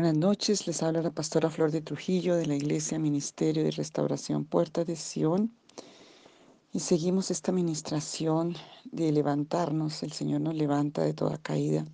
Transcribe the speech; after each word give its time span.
Buenas 0.00 0.16
noches, 0.16 0.66
les 0.66 0.82
habla 0.82 1.02
la 1.02 1.10
pastora 1.10 1.50
Flor 1.50 1.72
de 1.72 1.82
Trujillo 1.82 2.34
de 2.34 2.46
la 2.46 2.56
Iglesia 2.56 2.98
Ministerio 2.98 3.62
de 3.62 3.70
Restauración 3.70 4.46
Puerta 4.46 4.82
de 4.82 4.96
Sion. 4.96 5.54
Y 6.72 6.80
seguimos 6.80 7.30
esta 7.30 7.52
ministración 7.52 8.56
de 8.84 9.12
levantarnos. 9.12 10.02
El 10.02 10.12
Señor 10.12 10.40
nos 10.40 10.54
levanta 10.54 11.02
de 11.02 11.12
toda 11.12 11.36
caída. 11.36 11.84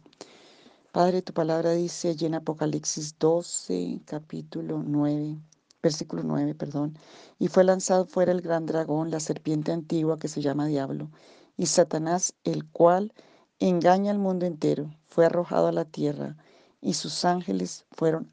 Padre, 0.92 1.20
tu 1.20 1.32
palabra 1.32 1.72
dice 1.72 2.10
allí 2.10 2.26
en 2.26 2.36
Apocalipsis 2.36 3.18
12, 3.18 4.02
capítulo 4.04 4.84
9, 4.86 5.36
versículo 5.82 6.22
9, 6.22 6.54
perdón. 6.54 6.96
Y 7.40 7.48
fue 7.48 7.64
lanzado 7.64 8.06
fuera 8.06 8.30
el 8.30 8.40
gran 8.40 8.66
dragón, 8.66 9.10
la 9.10 9.18
serpiente 9.18 9.72
antigua 9.72 10.20
que 10.20 10.28
se 10.28 10.42
llama 10.42 10.68
Diablo, 10.68 11.10
y 11.56 11.66
Satanás, 11.66 12.34
el 12.44 12.70
cual 12.70 13.12
engaña 13.58 14.12
al 14.12 14.20
mundo 14.20 14.46
entero, 14.46 14.94
fue 15.08 15.26
arrojado 15.26 15.66
a 15.66 15.72
la 15.72 15.86
tierra 15.86 16.36
y 16.86 16.94
sus 16.94 17.24
ángeles 17.24 17.84
fueron 17.90 18.32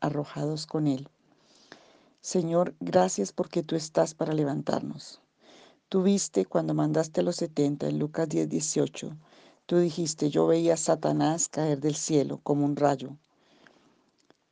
arrojados 0.00 0.66
con 0.66 0.88
él. 0.88 1.08
Señor, 2.20 2.74
gracias 2.80 3.30
porque 3.30 3.62
tú 3.62 3.76
estás 3.76 4.12
para 4.12 4.32
levantarnos. 4.32 5.20
Tú 5.88 6.02
viste 6.02 6.44
cuando 6.44 6.74
mandaste 6.74 7.20
a 7.20 7.22
los 7.22 7.36
setenta 7.36 7.86
en 7.86 8.00
Lucas 8.00 8.28
10, 8.28 8.48
18. 8.48 9.16
Tú 9.66 9.78
dijiste, 9.78 10.30
yo 10.30 10.48
veía 10.48 10.74
a 10.74 10.78
Satanás 10.78 11.48
caer 11.48 11.78
del 11.78 11.94
cielo 11.94 12.40
como 12.42 12.64
un 12.64 12.74
rayo. 12.74 13.16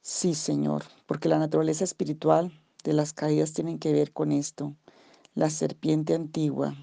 Sí, 0.00 0.36
Señor, 0.36 0.84
porque 1.06 1.28
la 1.28 1.40
naturaleza 1.40 1.82
espiritual 1.82 2.52
de 2.84 2.92
las 2.92 3.12
caídas 3.12 3.52
tienen 3.52 3.80
que 3.80 3.92
ver 3.92 4.12
con 4.12 4.30
esto. 4.30 4.76
La 5.34 5.50
serpiente 5.50 6.14
antigua 6.14 6.76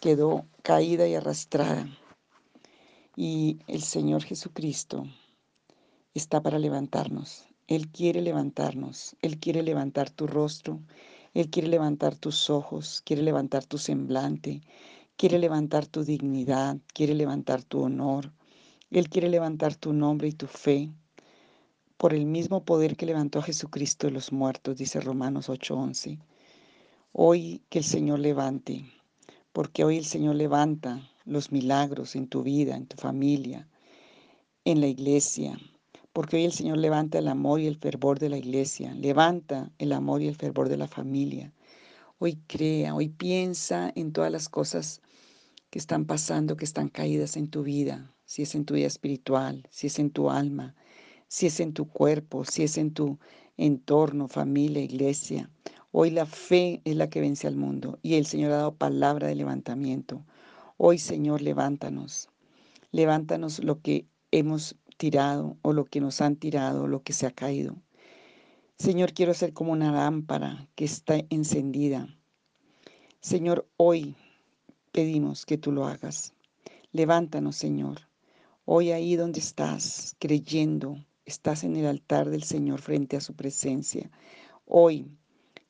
quedó 0.00 0.46
caída 0.62 1.06
y 1.06 1.14
arrastrada. 1.14 1.86
Y 3.16 3.58
el 3.66 3.82
Señor 3.82 4.22
Jesucristo 4.24 5.04
está 6.14 6.42
para 6.42 6.58
levantarnos. 6.58 7.46
Él 7.66 7.88
quiere 7.88 8.20
levantarnos. 8.20 9.16
Él 9.22 9.38
quiere 9.38 9.62
levantar 9.62 10.10
tu 10.10 10.26
rostro. 10.26 10.80
Él 11.34 11.50
quiere 11.50 11.68
levantar 11.68 12.16
tus 12.16 12.50
ojos. 12.50 13.02
Quiere 13.04 13.22
levantar 13.22 13.64
tu 13.64 13.78
semblante. 13.78 14.60
Quiere 15.16 15.38
levantar 15.38 15.86
tu 15.86 16.02
dignidad. 16.02 16.78
Quiere 16.92 17.14
levantar 17.14 17.62
tu 17.62 17.82
honor. 17.82 18.32
Él 18.90 19.08
quiere 19.08 19.28
levantar 19.28 19.76
tu 19.76 19.92
nombre 19.92 20.26
y 20.26 20.32
tu 20.32 20.48
fe. 20.48 20.90
Por 21.96 22.12
el 22.12 22.26
mismo 22.26 22.64
poder 22.64 22.96
que 22.96 23.06
levantó 23.06 23.38
a 23.38 23.42
Jesucristo 23.42 24.08
de 24.08 24.12
los 24.12 24.32
muertos, 24.32 24.78
dice 24.78 25.00
Romanos 25.00 25.48
8:11. 25.48 26.18
Hoy 27.12 27.62
que 27.68 27.78
el 27.80 27.84
Señor 27.84 28.18
levante, 28.18 28.84
porque 29.52 29.84
hoy 29.84 29.98
el 29.98 30.06
Señor 30.06 30.34
levanta 30.34 31.08
los 31.24 31.52
milagros 31.52 32.16
en 32.16 32.26
tu 32.26 32.42
vida, 32.42 32.74
en 32.74 32.86
tu 32.86 32.96
familia, 32.96 33.68
en 34.64 34.80
la 34.80 34.86
iglesia, 34.86 35.58
porque 36.12 36.36
hoy 36.36 36.44
el 36.44 36.52
Señor 36.52 36.78
levanta 36.78 37.18
el 37.18 37.28
amor 37.28 37.60
y 37.60 37.66
el 37.66 37.76
fervor 37.76 38.18
de 38.18 38.28
la 38.28 38.38
iglesia, 38.38 38.94
levanta 38.94 39.70
el 39.78 39.92
amor 39.92 40.22
y 40.22 40.28
el 40.28 40.36
fervor 40.36 40.68
de 40.68 40.76
la 40.76 40.88
familia. 40.88 41.52
Hoy 42.18 42.36
crea, 42.46 42.94
hoy 42.94 43.08
piensa 43.08 43.92
en 43.94 44.12
todas 44.12 44.30
las 44.30 44.48
cosas 44.48 45.00
que 45.70 45.78
están 45.78 46.04
pasando, 46.04 46.56
que 46.56 46.64
están 46.64 46.88
caídas 46.88 47.36
en 47.36 47.48
tu 47.48 47.62
vida, 47.62 48.12
si 48.24 48.42
es 48.42 48.54
en 48.54 48.64
tu 48.64 48.74
vida 48.74 48.86
espiritual, 48.86 49.66
si 49.70 49.86
es 49.86 49.98
en 49.98 50.10
tu 50.10 50.30
alma, 50.30 50.74
si 51.28 51.46
es 51.46 51.60
en 51.60 51.72
tu 51.72 51.88
cuerpo, 51.88 52.44
si 52.44 52.64
es 52.64 52.76
en 52.76 52.92
tu 52.92 53.18
entorno, 53.56 54.26
familia, 54.26 54.82
iglesia. 54.82 55.48
Hoy 55.92 56.10
la 56.10 56.26
fe 56.26 56.82
es 56.84 56.96
la 56.96 57.08
que 57.08 57.20
vence 57.20 57.46
al 57.46 57.56
mundo 57.56 57.98
y 58.02 58.14
el 58.14 58.26
Señor 58.26 58.52
ha 58.52 58.56
dado 58.56 58.74
palabra 58.74 59.28
de 59.28 59.36
levantamiento. 59.36 60.24
Hoy, 60.76 60.98
Señor, 60.98 61.40
levántanos. 61.40 62.28
Levántanos 62.90 63.62
lo 63.62 63.80
que 63.80 64.06
hemos 64.32 64.76
tirado 65.00 65.56
o 65.62 65.72
lo 65.72 65.86
que 65.86 65.98
nos 65.98 66.20
han 66.20 66.36
tirado 66.36 66.86
lo 66.86 67.02
que 67.02 67.14
se 67.14 67.26
ha 67.26 67.30
caído. 67.30 67.74
Señor, 68.78 69.14
quiero 69.14 69.32
ser 69.32 69.54
como 69.54 69.72
una 69.72 69.90
lámpara 69.90 70.68
que 70.74 70.84
está 70.84 71.14
encendida. 71.30 72.06
Señor, 73.22 73.66
hoy 73.78 74.14
pedimos 74.92 75.46
que 75.46 75.56
tú 75.56 75.72
lo 75.72 75.86
hagas. 75.86 76.34
Levántanos, 76.92 77.56
Señor. 77.56 78.08
Hoy 78.66 78.92
ahí 78.92 79.16
donde 79.16 79.40
estás, 79.40 80.16
creyendo, 80.18 80.98
estás 81.24 81.64
en 81.64 81.76
el 81.76 81.86
altar 81.86 82.28
del 82.28 82.42
Señor 82.42 82.82
frente 82.82 83.16
a 83.16 83.22
su 83.22 83.34
presencia. 83.34 84.10
Hoy 84.66 85.10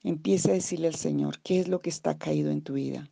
empieza 0.02 0.50
a 0.50 0.54
decirle 0.54 0.88
al 0.88 0.96
Señor 0.96 1.38
qué 1.44 1.60
es 1.60 1.68
lo 1.68 1.82
que 1.82 1.90
está 1.90 2.18
caído 2.18 2.50
en 2.50 2.62
tu 2.62 2.72
vida. 2.72 3.08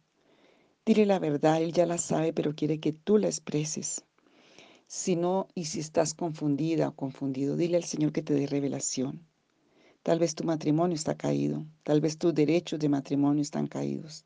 Dile 0.84 1.06
la 1.06 1.20
verdad, 1.20 1.62
Él 1.62 1.72
ya 1.72 1.86
la 1.86 1.98
sabe, 1.98 2.32
pero 2.32 2.56
quiere 2.56 2.80
que 2.80 2.92
tú 2.92 3.18
la 3.18 3.28
expreses. 3.28 4.04
Si 4.90 5.16
no, 5.16 5.48
y 5.54 5.66
si 5.66 5.80
estás 5.80 6.14
confundida 6.14 6.88
o 6.88 6.96
confundido, 6.96 7.56
dile 7.56 7.76
al 7.76 7.84
Señor 7.84 8.10
que 8.10 8.22
te 8.22 8.32
dé 8.32 8.46
revelación. 8.46 9.20
Tal 10.02 10.18
vez 10.18 10.34
tu 10.34 10.44
matrimonio 10.44 10.94
está 10.94 11.14
caído, 11.14 11.66
tal 11.82 12.00
vez 12.00 12.16
tus 12.16 12.34
derechos 12.34 12.78
de 12.78 12.88
matrimonio 12.88 13.42
están 13.42 13.66
caídos, 13.66 14.22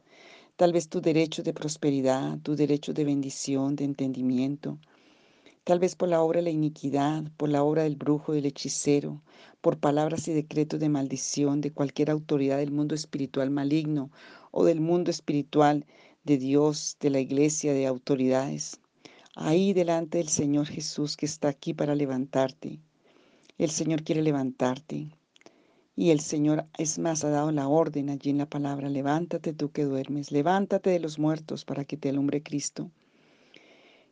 tal 0.54 0.72
vez 0.72 0.88
tus 0.88 1.02
derechos 1.02 1.44
de 1.44 1.52
prosperidad, 1.52 2.38
tus 2.38 2.56
derechos 2.56 2.94
de 2.94 3.04
bendición, 3.04 3.74
de 3.74 3.82
entendimiento, 3.82 4.78
tal 5.64 5.80
vez 5.80 5.96
por 5.96 6.08
la 6.08 6.22
obra 6.22 6.38
de 6.38 6.44
la 6.44 6.50
iniquidad, 6.50 7.24
por 7.36 7.48
la 7.48 7.64
obra 7.64 7.82
del 7.82 7.96
brujo, 7.96 8.32
del 8.32 8.46
hechicero, 8.46 9.20
por 9.60 9.78
palabras 9.78 10.28
y 10.28 10.32
decretos 10.32 10.78
de 10.78 10.88
maldición 10.88 11.60
de 11.60 11.72
cualquier 11.72 12.08
autoridad 12.08 12.58
del 12.58 12.70
mundo 12.70 12.94
espiritual 12.94 13.50
maligno 13.50 14.12
o 14.52 14.64
del 14.64 14.80
mundo 14.80 15.10
espiritual 15.10 15.86
de 16.22 16.38
Dios, 16.38 16.98
de 17.00 17.10
la 17.10 17.18
iglesia, 17.18 17.72
de 17.72 17.88
autoridades 17.88 18.78
ahí 19.34 19.72
delante 19.72 20.18
del 20.18 20.28
Señor 20.28 20.66
Jesús 20.66 21.16
que 21.16 21.26
está 21.26 21.48
aquí 21.48 21.74
para 21.74 21.94
levantarte. 21.94 22.80
El 23.58 23.70
Señor 23.70 24.02
quiere 24.02 24.22
levantarte. 24.22 25.08
Y 25.94 26.10
el 26.10 26.20
Señor, 26.20 26.66
es 26.78 26.98
más, 26.98 27.22
ha 27.22 27.28
dado 27.28 27.52
la 27.52 27.68
orden 27.68 28.08
allí 28.08 28.30
en 28.30 28.38
la 28.38 28.48
palabra, 28.48 28.88
levántate 28.88 29.52
tú 29.52 29.70
que 29.72 29.84
duermes, 29.84 30.32
levántate 30.32 30.90
de 30.90 31.00
los 31.00 31.18
muertos 31.18 31.64
para 31.64 31.84
que 31.84 31.98
te 31.98 32.08
alumbre 32.08 32.42
Cristo. 32.42 32.90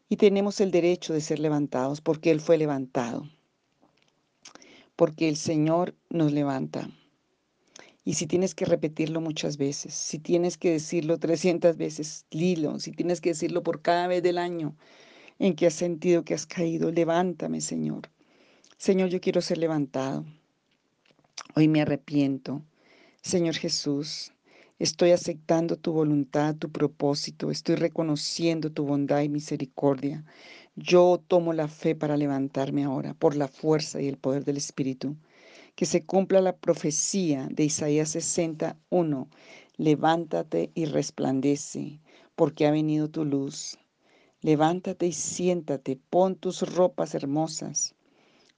Y 0.08 0.16
tenemos 0.16 0.60
el 0.60 0.70
derecho 0.70 1.14
de 1.14 1.20
ser 1.20 1.38
levantados 1.38 2.00
porque 2.00 2.30
Él 2.30 2.40
fue 2.40 2.58
levantado, 2.58 3.28
porque 4.94 5.28
el 5.28 5.36
Señor 5.36 5.94
nos 6.10 6.32
levanta. 6.32 6.90
Y 8.04 8.14
si 8.14 8.26
tienes 8.26 8.54
que 8.54 8.64
repetirlo 8.64 9.20
muchas 9.20 9.56
veces, 9.56 9.94
si 9.94 10.18
tienes 10.18 10.58
que 10.58 10.72
decirlo 10.72 11.18
300 11.18 11.76
veces, 11.76 12.26
lilo, 12.30 12.78
si 12.78 12.92
tienes 12.92 13.20
que 13.20 13.30
decirlo 13.30 13.62
por 13.62 13.82
cada 13.82 14.06
vez 14.06 14.22
del 14.22 14.38
año, 14.38 14.76
en 15.40 15.56
que 15.56 15.66
has 15.66 15.74
sentido 15.74 16.22
que 16.22 16.34
has 16.34 16.46
caído. 16.46 16.92
Levántame, 16.92 17.60
Señor. 17.62 18.02
Señor, 18.76 19.08
yo 19.08 19.20
quiero 19.20 19.40
ser 19.40 19.58
levantado. 19.58 20.24
Hoy 21.56 21.66
me 21.66 21.80
arrepiento. 21.80 22.62
Señor 23.22 23.54
Jesús, 23.54 24.32
estoy 24.78 25.12
aceptando 25.12 25.76
tu 25.76 25.92
voluntad, 25.92 26.56
tu 26.56 26.70
propósito. 26.70 27.50
Estoy 27.50 27.76
reconociendo 27.76 28.70
tu 28.70 28.84
bondad 28.84 29.22
y 29.22 29.30
misericordia. 29.30 30.24
Yo 30.76 31.22
tomo 31.26 31.54
la 31.54 31.68
fe 31.68 31.94
para 31.94 32.18
levantarme 32.18 32.84
ahora 32.84 33.14
por 33.14 33.34
la 33.34 33.48
fuerza 33.48 34.00
y 34.00 34.08
el 34.08 34.18
poder 34.18 34.44
del 34.44 34.58
Espíritu. 34.58 35.16
Que 35.74 35.86
se 35.86 36.04
cumpla 36.04 36.42
la 36.42 36.56
profecía 36.56 37.48
de 37.50 37.64
Isaías 37.64 38.10
61. 38.10 39.28
Levántate 39.78 40.70
y 40.74 40.84
resplandece, 40.84 41.98
porque 42.34 42.66
ha 42.66 42.70
venido 42.70 43.08
tu 43.08 43.24
luz 43.24 43.79
Levántate 44.42 45.06
y 45.06 45.12
siéntate, 45.12 46.00
pon 46.08 46.34
tus 46.34 46.62
ropas 46.62 47.14
hermosas, 47.14 47.94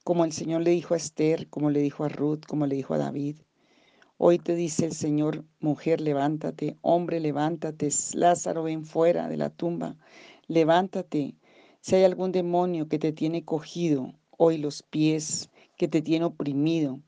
como 0.05 0.23
el 0.23 0.31
Señor 0.31 0.61
le 0.61 0.71
dijo 0.71 0.93
a 0.93 0.97
Esther, 0.97 1.49
como 1.49 1.71
le 1.71 1.81
dijo 1.81 2.05
a 2.05 2.07
Ruth, 2.07 2.45
como 2.47 2.65
le 2.67 2.77
dijo 2.77 2.93
a 2.93 2.99
David. 2.99 3.35
Hoy 4.17 4.39
te 4.39 4.55
dice 4.55 4.85
el 4.85 4.93
Señor, 4.93 5.43
mujer, 5.59 5.99
levántate, 5.99 6.77
hombre, 6.79 7.19
levántate, 7.19 7.89
Lázaro, 8.13 8.63
ven 8.63 8.85
fuera 8.85 9.27
de 9.27 9.35
la 9.35 9.49
tumba, 9.49 9.97
levántate. 10.47 11.35
Si 11.81 11.95
hay 11.95 12.05
algún 12.05 12.31
demonio 12.31 12.87
que 12.87 12.97
te 12.97 13.11
tiene 13.11 13.43
cogido 13.43 14.13
hoy 14.37 14.59
los 14.59 14.83
pies, 14.83 15.49
que 15.75 15.89
te 15.89 16.01
tiene 16.01 16.23
oprimido, 16.23 17.01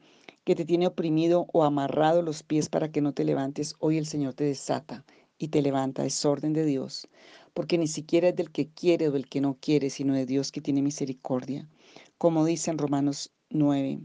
que 0.44 0.54
te 0.54 0.66
tiene 0.66 0.88
oprimido 0.88 1.48
o 1.54 1.64
amarrado 1.64 2.22
los 2.22 2.44
pies 2.44 2.68
para 2.68 2.92
que 2.92 3.00
no 3.00 3.14
te 3.14 3.24
levantes, 3.24 3.74
hoy 3.80 3.98
el 3.98 4.06
Señor 4.06 4.34
te 4.34 4.44
desata 4.44 5.06
y 5.38 5.48
te 5.48 5.62
levanta. 5.62 6.06
Es 6.06 6.26
orden 6.26 6.52
de 6.52 6.66
Dios 6.66 7.08
porque 7.56 7.78
ni 7.78 7.88
siquiera 7.88 8.28
es 8.28 8.36
del 8.36 8.52
que 8.52 8.68
quiere 8.68 9.08
o 9.08 9.12
del 9.14 9.30
que 9.30 9.40
no 9.40 9.58
quiere, 9.62 9.90
sino 9.90 10.14
de 10.14 10.26
Dios 10.26 10.52
que 10.52 10.60
tiene 10.60 10.82
misericordia. 10.82 11.70
Como 12.18 12.44
dice 12.44 12.70
en 12.70 12.78
Romanos 12.78 13.32
9, 13.50 14.02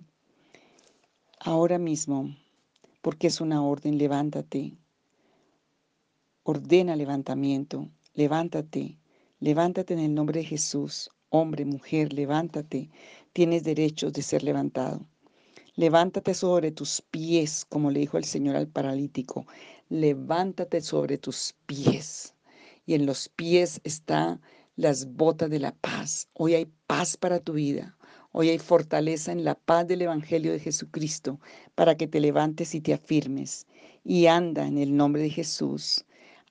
ahora 1.40 1.78
mismo, 1.78 2.36
porque 3.02 3.26
es 3.26 3.40
una 3.40 3.64
orden, 3.64 3.98
levántate, 3.98 4.76
ordena 6.44 6.94
levantamiento, 6.94 7.88
levántate, 8.14 8.98
levántate 9.40 9.94
en 9.94 10.00
el 10.00 10.14
nombre 10.14 10.40
de 10.40 10.46
Jesús, 10.46 11.10
hombre, 11.28 11.64
mujer, 11.64 12.12
levántate, 12.12 12.88
tienes 13.32 13.64
derecho 13.64 14.12
de 14.12 14.22
ser 14.22 14.44
levantado. 14.44 15.04
Levántate 15.74 16.34
sobre 16.34 16.70
tus 16.70 17.02
pies, 17.10 17.64
como 17.64 17.90
le 17.90 17.98
dijo 17.98 18.16
el 18.16 18.24
Señor 18.24 18.54
al 18.54 18.68
paralítico, 18.68 19.44
levántate 19.88 20.80
sobre 20.82 21.18
tus 21.18 21.56
pies 21.66 22.34
y 22.90 22.94
en 22.94 23.06
los 23.06 23.28
pies 23.28 23.80
están 23.84 24.40
las 24.74 25.12
botas 25.12 25.48
de 25.48 25.60
la 25.60 25.70
paz. 25.70 26.28
Hoy 26.32 26.54
hay 26.54 26.66
paz 26.88 27.16
para 27.16 27.38
tu 27.38 27.52
vida. 27.52 27.96
Hoy 28.32 28.48
hay 28.48 28.58
fortaleza 28.58 29.30
en 29.30 29.44
la 29.44 29.54
paz 29.54 29.86
del 29.86 30.02
Evangelio 30.02 30.50
de 30.50 30.58
Jesucristo 30.58 31.38
para 31.76 31.96
que 31.96 32.08
te 32.08 32.18
levantes 32.18 32.74
y 32.74 32.80
te 32.80 32.92
afirmes. 32.92 33.68
Y 34.02 34.26
anda 34.26 34.66
en 34.66 34.76
el 34.76 34.96
nombre 34.96 35.22
de 35.22 35.30
Jesús. 35.30 36.04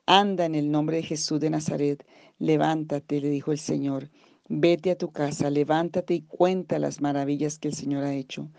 Anda 0.06 0.46
en 0.46 0.56
el 0.56 0.72
nombre 0.72 0.96
de 0.96 1.04
Jesús 1.04 1.42
de 1.42 1.50
Nazaret. 1.50 2.06
Levántate, 2.38 3.20
le 3.20 3.30
dijo 3.30 3.52
el 3.52 3.60
Señor. 3.60 4.10
Vete 4.48 4.92
a 4.92 4.98
tu 4.98 5.12
casa, 5.12 5.50
levántate 5.50 6.14
y 6.14 6.22
cuenta 6.22 6.80
las 6.80 7.02
maravillas 7.02 7.60
que 7.60 7.68
el 7.68 7.74
Señor 7.74 8.06
ha 8.06 8.14
hecho. 8.14 8.50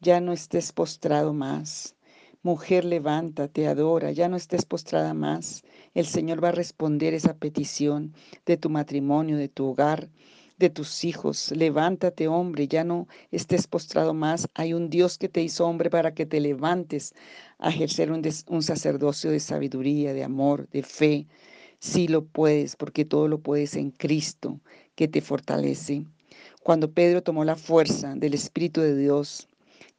Ya 0.00 0.20
no 0.20 0.34
estés 0.34 0.72
postrado 0.72 1.32
más. 1.32 1.96
Mujer, 2.42 2.84
levántate, 2.84 3.66
adora, 3.66 4.12
ya 4.12 4.28
no 4.28 4.36
estés 4.36 4.66
postrada 4.66 5.14
más. 5.14 5.62
El 5.92 6.06
Señor 6.06 6.42
va 6.42 6.50
a 6.50 6.52
responder 6.52 7.14
esa 7.14 7.34
petición 7.34 8.14
de 8.46 8.56
tu 8.56 8.70
matrimonio, 8.70 9.36
de 9.36 9.48
tu 9.48 9.66
hogar, 9.66 10.08
de 10.56 10.70
tus 10.70 11.04
hijos. 11.04 11.50
Levántate, 11.50 12.28
hombre, 12.28 12.68
ya 12.68 12.84
no 12.84 13.08
estés 13.32 13.66
postrado 13.66 14.14
más. 14.14 14.48
Hay 14.54 14.72
un 14.72 14.88
Dios 14.88 15.18
que 15.18 15.28
te 15.28 15.42
hizo 15.42 15.66
hombre 15.66 15.90
para 15.90 16.14
que 16.14 16.26
te 16.26 16.38
levantes 16.38 17.12
a 17.58 17.70
ejercer 17.70 18.12
un, 18.12 18.22
un 18.46 18.62
sacerdocio 18.62 19.32
de 19.32 19.40
sabiduría, 19.40 20.14
de 20.14 20.22
amor, 20.22 20.68
de 20.68 20.84
fe. 20.84 21.26
Sí 21.80 22.06
lo 22.06 22.24
puedes, 22.24 22.76
porque 22.76 23.04
todo 23.04 23.26
lo 23.26 23.40
puedes 23.40 23.74
en 23.74 23.90
Cristo, 23.90 24.60
que 24.94 25.08
te 25.08 25.20
fortalece. 25.20 26.04
Cuando 26.62 26.92
Pedro 26.92 27.22
tomó 27.22 27.42
la 27.44 27.56
fuerza 27.56 28.14
del 28.14 28.34
Espíritu 28.34 28.80
de 28.80 28.96
Dios, 28.96 29.48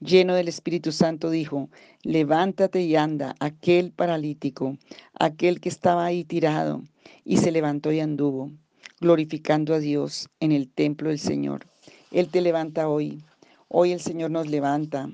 lleno 0.01 0.33
del 0.33 0.47
Espíritu 0.47 0.91
Santo, 0.91 1.29
dijo, 1.29 1.69
levántate 2.03 2.81
y 2.81 2.95
anda, 2.95 3.35
aquel 3.39 3.91
paralítico, 3.91 4.77
aquel 5.13 5.61
que 5.61 5.69
estaba 5.69 6.05
ahí 6.05 6.23
tirado, 6.23 6.83
y 7.23 7.37
se 7.37 7.51
levantó 7.51 7.91
y 7.91 7.99
anduvo, 7.99 8.51
glorificando 8.99 9.73
a 9.73 9.79
Dios 9.79 10.29
en 10.39 10.51
el 10.51 10.69
templo 10.69 11.09
del 11.09 11.19
Señor. 11.19 11.67
Él 12.11 12.27
te 12.29 12.41
levanta 12.41 12.89
hoy, 12.89 13.23
hoy 13.67 13.91
el 13.91 14.01
Señor 14.01 14.31
nos 14.31 14.49
levanta, 14.49 15.09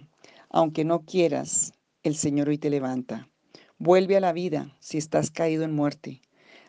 aunque 0.50 0.86
no 0.86 1.02
quieras, 1.02 1.74
el 2.04 2.16
Señor 2.16 2.50
hoy 2.50 2.58
te 2.58 2.70
levanta. 2.70 3.28
Vuelve 3.78 4.18
a 4.18 4.22
la 4.22 4.34
vida 4.34 4.76
si 4.80 4.98
estás 4.98 5.30
caído 5.30 5.64
en 5.64 5.76
muerte. 5.76 6.22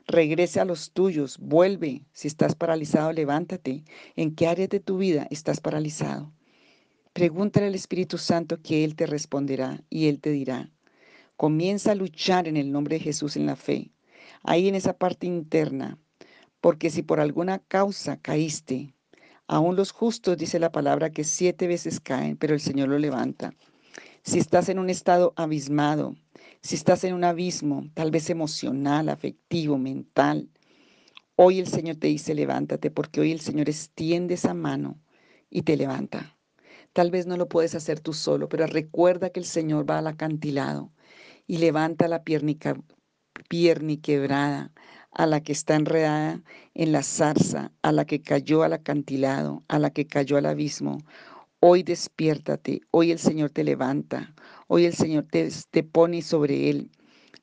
Regrese 0.07 0.59
a 0.61 0.65
los 0.65 0.93
tuyos, 0.93 1.39
vuelve. 1.39 2.03
Si 2.13 2.29
estás 2.29 2.55
paralizado, 2.55 3.13
levántate. 3.13 3.85
¿En 4.17 4.35
qué 4.35 4.47
área 4.47 4.67
de 4.67 4.81
tu 4.81 4.99
vida 4.99 5.27
estás 5.31 5.61
paralizado? 5.61 6.33
Pregúntale 7.19 7.67
al 7.67 7.75
Espíritu 7.75 8.17
Santo 8.17 8.63
que 8.63 8.85
Él 8.85 8.95
te 8.95 9.05
responderá 9.05 9.83
y 9.91 10.07
Él 10.07 10.21
te 10.21 10.31
dirá. 10.31 10.71
Comienza 11.37 11.91
a 11.91 11.97
luchar 11.97 12.47
en 12.47 12.57
el 12.57 12.71
nombre 12.71 12.95
de 12.95 13.03
Jesús 13.03 13.37
en 13.37 13.45
la 13.45 13.57
fe, 13.57 13.91
ahí 14.45 14.69
en 14.69 14.77
esa 14.77 14.97
parte 14.97 15.27
interna, 15.27 15.99
porque 16.61 16.91
si 16.91 17.03
por 17.03 17.19
alguna 17.19 17.59
causa 17.59 18.19
caíste, 18.19 18.95
aún 19.49 19.75
los 19.75 19.91
justos 19.91 20.37
dice 20.37 20.61
la 20.61 20.71
palabra 20.71 21.11
que 21.11 21.25
siete 21.25 21.67
veces 21.67 21.99
caen, 21.99 22.37
pero 22.37 22.55
el 22.55 22.61
Señor 22.61 22.89
lo 22.89 23.01
levanta. 23.01 23.53
Si 24.23 24.39
estás 24.39 24.69
en 24.69 24.79
un 24.79 24.89
estado 24.89 25.33
abismado, 25.35 26.15
si 26.63 26.77
estás 26.77 27.03
en 27.03 27.15
un 27.15 27.25
abismo, 27.25 27.91
tal 27.95 28.13
vez 28.13 28.31
emocional, 28.31 29.09
afectivo, 29.09 29.77
mental, 29.77 30.51
hoy 31.35 31.59
el 31.59 31.67
Señor 31.67 31.97
te 31.97 32.07
dice 32.07 32.37
levántate, 32.37 32.93
porque 32.93 33.21
hoy 33.21 33.33
el 33.33 33.41
Señor 33.41 33.69
extiende 33.69 34.35
esa 34.35 34.55
mano 34.55 35.01
y 35.51 35.63
te 35.63 35.77
levanta. 35.77 36.38
Tal 36.99 37.13
vez 37.13 37.29
no 37.29 37.37
lo 37.37 37.49
puedes 37.49 37.77
hacer 37.77 38.01
tú 38.01 38.13
solo, 38.13 38.49
pero 38.49 38.67
recuerda 38.67 39.31
que 39.31 39.39
el 39.39 39.47
Señor 39.47 39.89
va 39.89 39.99
al 39.99 40.09
acantilado 40.09 40.91
y 41.47 41.59
levanta 41.59 42.09
la 42.09 42.25
piernica, 42.25 42.75
quebrada, 44.03 44.73
a 45.13 45.27
la 45.27 45.41
que 45.41 45.53
está 45.53 45.77
enredada 45.77 46.43
en 46.75 46.91
la 46.91 47.05
zarza, 47.05 47.71
a 47.83 47.93
la 47.93 48.05
que 48.05 48.21
cayó 48.21 48.65
al 48.65 48.73
acantilado, 48.73 49.63
a 49.69 49.79
la 49.79 49.91
que 49.91 50.09
cayó 50.09 50.39
al 50.39 50.47
abismo. 50.47 50.99
Hoy 51.61 51.85
despiértate, 51.85 52.81
hoy 52.91 53.13
el 53.13 53.21
Señor 53.21 53.51
te 53.51 53.63
levanta, 53.63 54.35
hoy 54.67 54.85
el 54.85 54.95
Señor 54.95 55.25
te, 55.31 55.49
te 55.71 55.85
pone 55.85 56.21
sobre 56.21 56.69
él. 56.69 56.91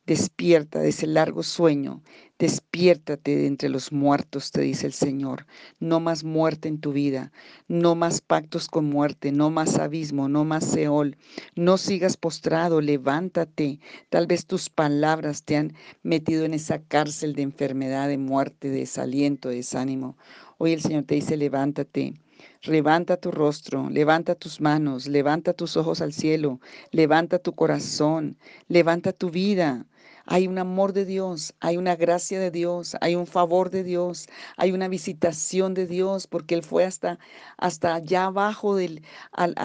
Despierta 0.06 0.80
de 0.80 0.90
ese 0.90 1.08
largo 1.08 1.42
sueño 1.44 2.02
Despiértate 2.38 3.38
de 3.38 3.48
entre 3.48 3.70
los 3.70 3.94
muertos, 3.94 4.52
te 4.52 4.60
dice 4.60 4.86
el 4.86 4.92
Señor. 4.92 5.46
No 5.80 6.02
más 6.02 6.26
muerte 6.26 6.68
en 6.68 6.82
tu 6.82 6.92
vida, 6.92 7.32
no 7.70 7.96
más 7.96 8.20
pactos 8.20 8.68
con 8.68 8.90
muerte, 8.90 9.32
no 9.32 9.50
más 9.52 9.80
abismo, 9.80 10.28
no 10.28 10.44
más 10.44 10.66
Seol. 10.66 11.16
No 11.56 11.78
sigas 11.78 12.18
postrado, 12.18 12.82
levántate. 12.82 13.80
Tal 14.10 14.28
vez 14.28 14.48
tus 14.48 14.70
palabras 14.70 15.44
te 15.44 15.56
han 15.56 15.76
metido 16.04 16.44
en 16.44 16.54
esa 16.54 16.80
cárcel 16.80 17.36
de 17.36 17.44
enfermedad, 17.44 18.10
de 18.10 18.18
muerte, 18.18 18.70
de 18.70 18.80
desaliento, 18.80 19.48
de 19.48 19.56
desánimo. 19.56 20.18
Hoy 20.58 20.74
el 20.74 20.82
Señor 20.82 21.06
te 21.06 21.16
dice, 21.16 21.38
levántate. 21.38 22.16
Levanta 22.64 23.16
tu 23.16 23.32
rostro, 23.32 23.90
levanta 23.90 24.36
tus 24.36 24.60
manos, 24.60 25.08
levanta 25.08 25.54
tus 25.54 25.78
ojos 25.78 26.02
al 26.02 26.12
cielo, 26.12 26.60
levanta 26.92 27.40
tu 27.40 27.54
corazón, 27.54 28.38
levanta 28.68 29.14
tu 29.14 29.30
vida. 29.30 29.86
Hay 30.26 30.48
un 30.48 30.58
amor 30.58 30.94
de 30.94 31.06
Dios, 31.06 31.54
hay 31.60 31.78
una 31.78 31.96
gracia 31.96 32.40
de 32.40 32.52
Dios, 32.52 32.96
hay 33.02 33.16
un 33.16 33.28
favor 33.28 33.70
de 33.70 33.84
Dios, 33.84 34.28
hay 34.58 34.72
una 34.72 34.88
visitación 34.88 35.74
de 35.74 35.88
Dios, 35.88 36.28
porque 36.28 36.56
Él 36.56 36.64
fue 36.64 36.84
hasta, 36.84 37.20
hasta 37.58 37.96
allá 37.96 38.26
abajo 38.26 38.76
del, 38.76 39.04
al, 39.32 39.56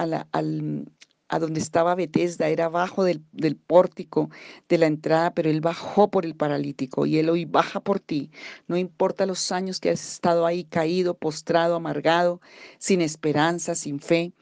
a 1.31 1.39
donde 1.39 1.61
estaba 1.61 1.95
Bethesda, 1.95 2.49
era 2.49 2.65
abajo 2.65 3.03
del, 3.03 3.23
del, 3.31 3.55
pórtico 3.55 4.29
de 4.69 4.77
la 4.77 4.87
entrada, 4.87 5.33
pero 5.33 5.49
Él 5.49 5.61
bajó 5.61 6.11
por 6.11 6.25
el 6.25 6.35
paralítico 6.35 7.05
y 7.05 7.17
Él 7.17 7.29
hoy 7.29 7.45
baja 7.45 7.79
por 7.79 7.99
ti. 7.99 8.31
No 8.67 8.77
importa 8.77 9.25
los 9.25 9.51
años 9.51 9.79
que 9.79 9.89
has 9.89 10.13
estado 10.13 10.45
ahí 10.45 10.65
caído, 10.65 11.15
postrado, 11.15 11.75
amargado, 11.75 12.41
sin 12.79 13.01
esperanza, 13.01 13.75
sin 13.75 13.99
fe, 13.99 14.33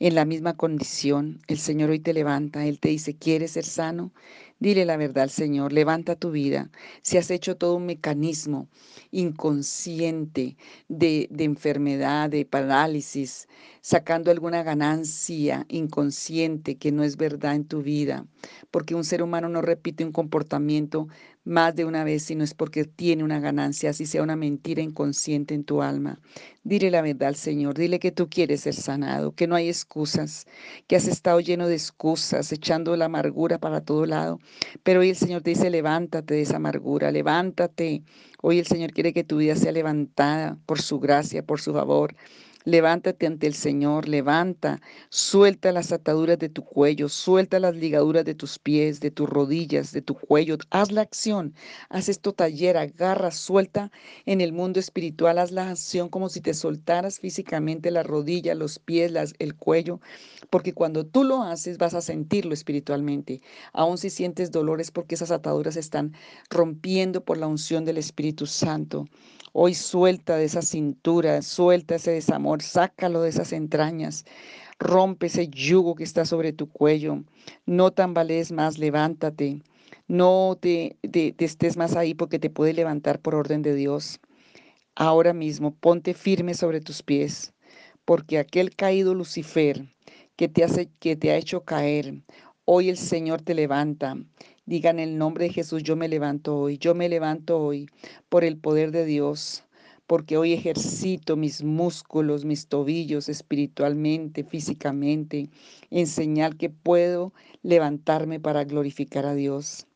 en 0.00 0.14
la 0.14 0.24
misma 0.24 0.56
condición, 0.56 1.40
el 1.48 1.58
Señor 1.58 1.90
hoy 1.90 1.98
te 1.98 2.12
levanta, 2.12 2.64
Él 2.64 2.78
te 2.78 2.88
dice, 2.90 3.16
¿quieres 3.16 3.52
ser 3.52 3.64
sano? 3.64 4.12
Dile 4.60 4.84
la 4.84 4.96
verdad 4.96 5.22
al 5.24 5.30
Señor, 5.30 5.72
levanta 5.72 6.16
tu 6.16 6.32
vida. 6.32 6.70
Si 7.02 7.16
has 7.16 7.30
hecho 7.30 7.56
todo 7.56 7.76
un 7.76 7.86
mecanismo 7.86 8.68
inconsciente 9.12 10.56
de, 10.88 11.28
de, 11.30 11.44
enfermedad, 11.44 12.28
de 12.28 12.44
parálisis, 12.44 13.46
sacando 13.82 14.32
alguna 14.32 14.64
ganancia 14.64 15.64
inconsciente 15.68 16.76
que 16.76 16.90
no 16.90 17.04
es 17.04 17.16
verdad 17.16 17.54
en 17.54 17.66
tu 17.66 17.82
vida, 17.82 18.26
porque 18.72 18.96
un 18.96 19.04
ser 19.04 19.22
humano 19.22 19.48
no 19.48 19.62
repite 19.62 20.04
un 20.04 20.10
comportamiento 20.12 21.06
más 21.48 21.74
de 21.74 21.86
una 21.86 22.04
vez, 22.04 22.24
sino 22.24 22.44
es 22.44 22.52
porque 22.52 22.84
tiene 22.84 23.24
una 23.24 23.40
ganancia, 23.40 23.90
así 23.90 24.04
sea 24.04 24.22
una 24.22 24.36
mentira 24.36 24.82
inconsciente 24.82 25.54
en 25.54 25.64
tu 25.64 25.80
alma. 25.80 26.20
Dile 26.62 26.90
la 26.90 27.00
verdad 27.00 27.28
al 27.28 27.36
Señor, 27.36 27.78
dile 27.78 27.98
que 27.98 28.12
tú 28.12 28.28
quieres 28.28 28.60
ser 28.60 28.74
sanado, 28.74 29.32
que 29.32 29.46
no 29.46 29.54
hay 29.54 29.68
excusas, 29.68 30.46
que 30.86 30.96
has 30.96 31.08
estado 31.08 31.40
lleno 31.40 31.66
de 31.66 31.74
excusas, 31.74 32.52
echando 32.52 32.94
la 32.96 33.06
amargura 33.06 33.58
para 33.58 33.80
todo 33.80 34.04
lado. 34.04 34.38
Pero 34.82 35.00
hoy 35.00 35.08
el 35.08 35.16
Señor 35.16 35.40
te 35.40 35.50
dice, 35.50 35.70
levántate 35.70 36.34
de 36.34 36.42
esa 36.42 36.56
amargura, 36.56 37.10
levántate. 37.10 38.02
Hoy 38.42 38.58
el 38.58 38.66
Señor 38.66 38.92
quiere 38.92 39.14
que 39.14 39.24
tu 39.24 39.38
vida 39.38 39.56
sea 39.56 39.72
levantada 39.72 40.58
por 40.66 40.82
su 40.82 41.00
gracia, 41.00 41.42
por 41.42 41.62
su 41.62 41.72
favor. 41.72 42.14
Levántate 42.68 43.26
ante 43.26 43.46
el 43.46 43.54
Señor, 43.54 44.08
levanta, 44.08 44.82
suelta 45.08 45.72
las 45.72 45.90
ataduras 45.90 46.38
de 46.38 46.50
tu 46.50 46.62
cuello, 46.62 47.08
suelta 47.08 47.58
las 47.58 47.74
ligaduras 47.74 48.26
de 48.26 48.34
tus 48.34 48.58
pies, 48.58 49.00
de 49.00 49.10
tus 49.10 49.26
rodillas, 49.26 49.90
de 49.92 50.02
tu 50.02 50.14
cuello. 50.14 50.58
Haz 50.68 50.92
la 50.92 51.00
acción, 51.00 51.54
haz 51.88 52.10
esto 52.10 52.34
taller, 52.34 52.76
agarra, 52.76 53.30
suelta 53.30 53.90
en 54.26 54.42
el 54.42 54.52
mundo 54.52 54.80
espiritual, 54.80 55.38
haz 55.38 55.50
la 55.50 55.70
acción 55.70 56.10
como 56.10 56.28
si 56.28 56.42
te 56.42 56.52
soltaras 56.52 57.20
físicamente 57.20 57.90
las 57.90 58.06
rodillas, 58.06 58.54
los 58.54 58.78
pies, 58.78 59.14
el 59.38 59.54
cuello, 59.54 60.02
porque 60.50 60.74
cuando 60.74 61.06
tú 61.06 61.24
lo 61.24 61.44
haces 61.44 61.78
vas 61.78 61.94
a 61.94 62.02
sentirlo 62.02 62.52
espiritualmente. 62.52 63.40
Aún 63.72 63.96
si 63.96 64.10
sientes 64.10 64.50
dolores 64.50 64.90
porque 64.90 65.14
esas 65.14 65.30
ataduras 65.30 65.76
están 65.76 66.12
rompiendo 66.50 67.24
por 67.24 67.38
la 67.38 67.46
unción 67.46 67.86
del 67.86 67.96
Espíritu 67.96 68.44
Santo. 68.44 69.06
Hoy 69.54 69.74
suelta 69.74 70.36
de 70.36 70.44
esa 70.44 70.60
cintura, 70.60 71.40
suelta 71.40 71.94
ese 71.94 72.10
desamor, 72.10 72.57
sácalo 72.60 73.22
de 73.22 73.30
esas 73.30 73.52
entrañas. 73.52 74.24
Rompe 74.78 75.26
ese 75.26 75.48
yugo 75.48 75.94
que 75.94 76.04
está 76.04 76.24
sobre 76.24 76.52
tu 76.52 76.68
cuello. 76.68 77.24
No 77.66 77.90
tambalees 77.90 78.52
más, 78.52 78.78
levántate. 78.78 79.62
No 80.06 80.56
te, 80.60 80.96
te, 81.10 81.34
estés 81.38 81.76
más 81.76 81.96
ahí 81.96 82.14
porque 82.14 82.38
te 82.38 82.50
puede 82.50 82.72
levantar 82.72 83.20
por 83.20 83.34
orden 83.34 83.62
de 83.62 83.74
Dios. 83.74 84.20
Ahora 84.94 85.32
mismo 85.32 85.74
ponte 85.74 86.14
firme 86.14 86.54
sobre 86.54 86.80
tus 86.80 87.02
pies, 87.02 87.52
porque 88.04 88.38
aquel 88.38 88.74
caído 88.74 89.14
Lucifer 89.14 89.86
que 90.36 90.48
te, 90.48 90.64
hace, 90.64 90.88
que 90.98 91.16
te 91.16 91.30
ha 91.30 91.36
hecho 91.36 91.64
caer, 91.64 92.22
hoy 92.64 92.88
el 92.88 92.96
Señor 92.96 93.42
te 93.42 93.54
levanta 93.54 94.16
Digan 94.68 94.98
el 94.98 95.16
nombre 95.16 95.44
de 95.46 95.54
Jesús, 95.54 95.82
yo 95.82 95.96
me 95.96 96.08
levanto 96.08 96.58
hoy, 96.58 96.76
yo 96.76 96.94
me 96.94 97.08
levanto 97.08 97.58
hoy 97.58 97.88
por 98.28 98.44
el 98.44 98.58
poder 98.58 98.90
de 98.90 99.06
Dios, 99.06 99.64
porque 100.08 100.38
hoy 100.38 100.54
ejercito 100.54 101.36
mis 101.36 101.62
músculos, 101.62 102.46
mis 102.46 102.66
tobillos 102.66 103.28
espiritualmente, 103.28 104.42
físicamente, 104.42 105.50
en 105.90 106.06
señal 106.06 106.56
que 106.56 106.70
puedo 106.70 107.34
levantarme 107.62 108.40
para 108.40 108.64
glorificar 108.64 109.26
a 109.26 109.34
Dios. 109.34 109.86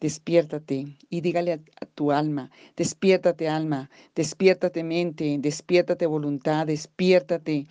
Despiértate 0.00 0.96
y 1.10 1.20
dígale 1.20 1.54
a, 1.54 1.86
tu 1.96 2.12
alma, 2.12 2.50
despiértate 2.76 3.48
alma, 3.48 3.90
despiértate 4.14 4.84
mente, 4.84 5.36
despiértate 5.40 6.06
voluntad, 6.06 6.68
despiértate 6.68 7.66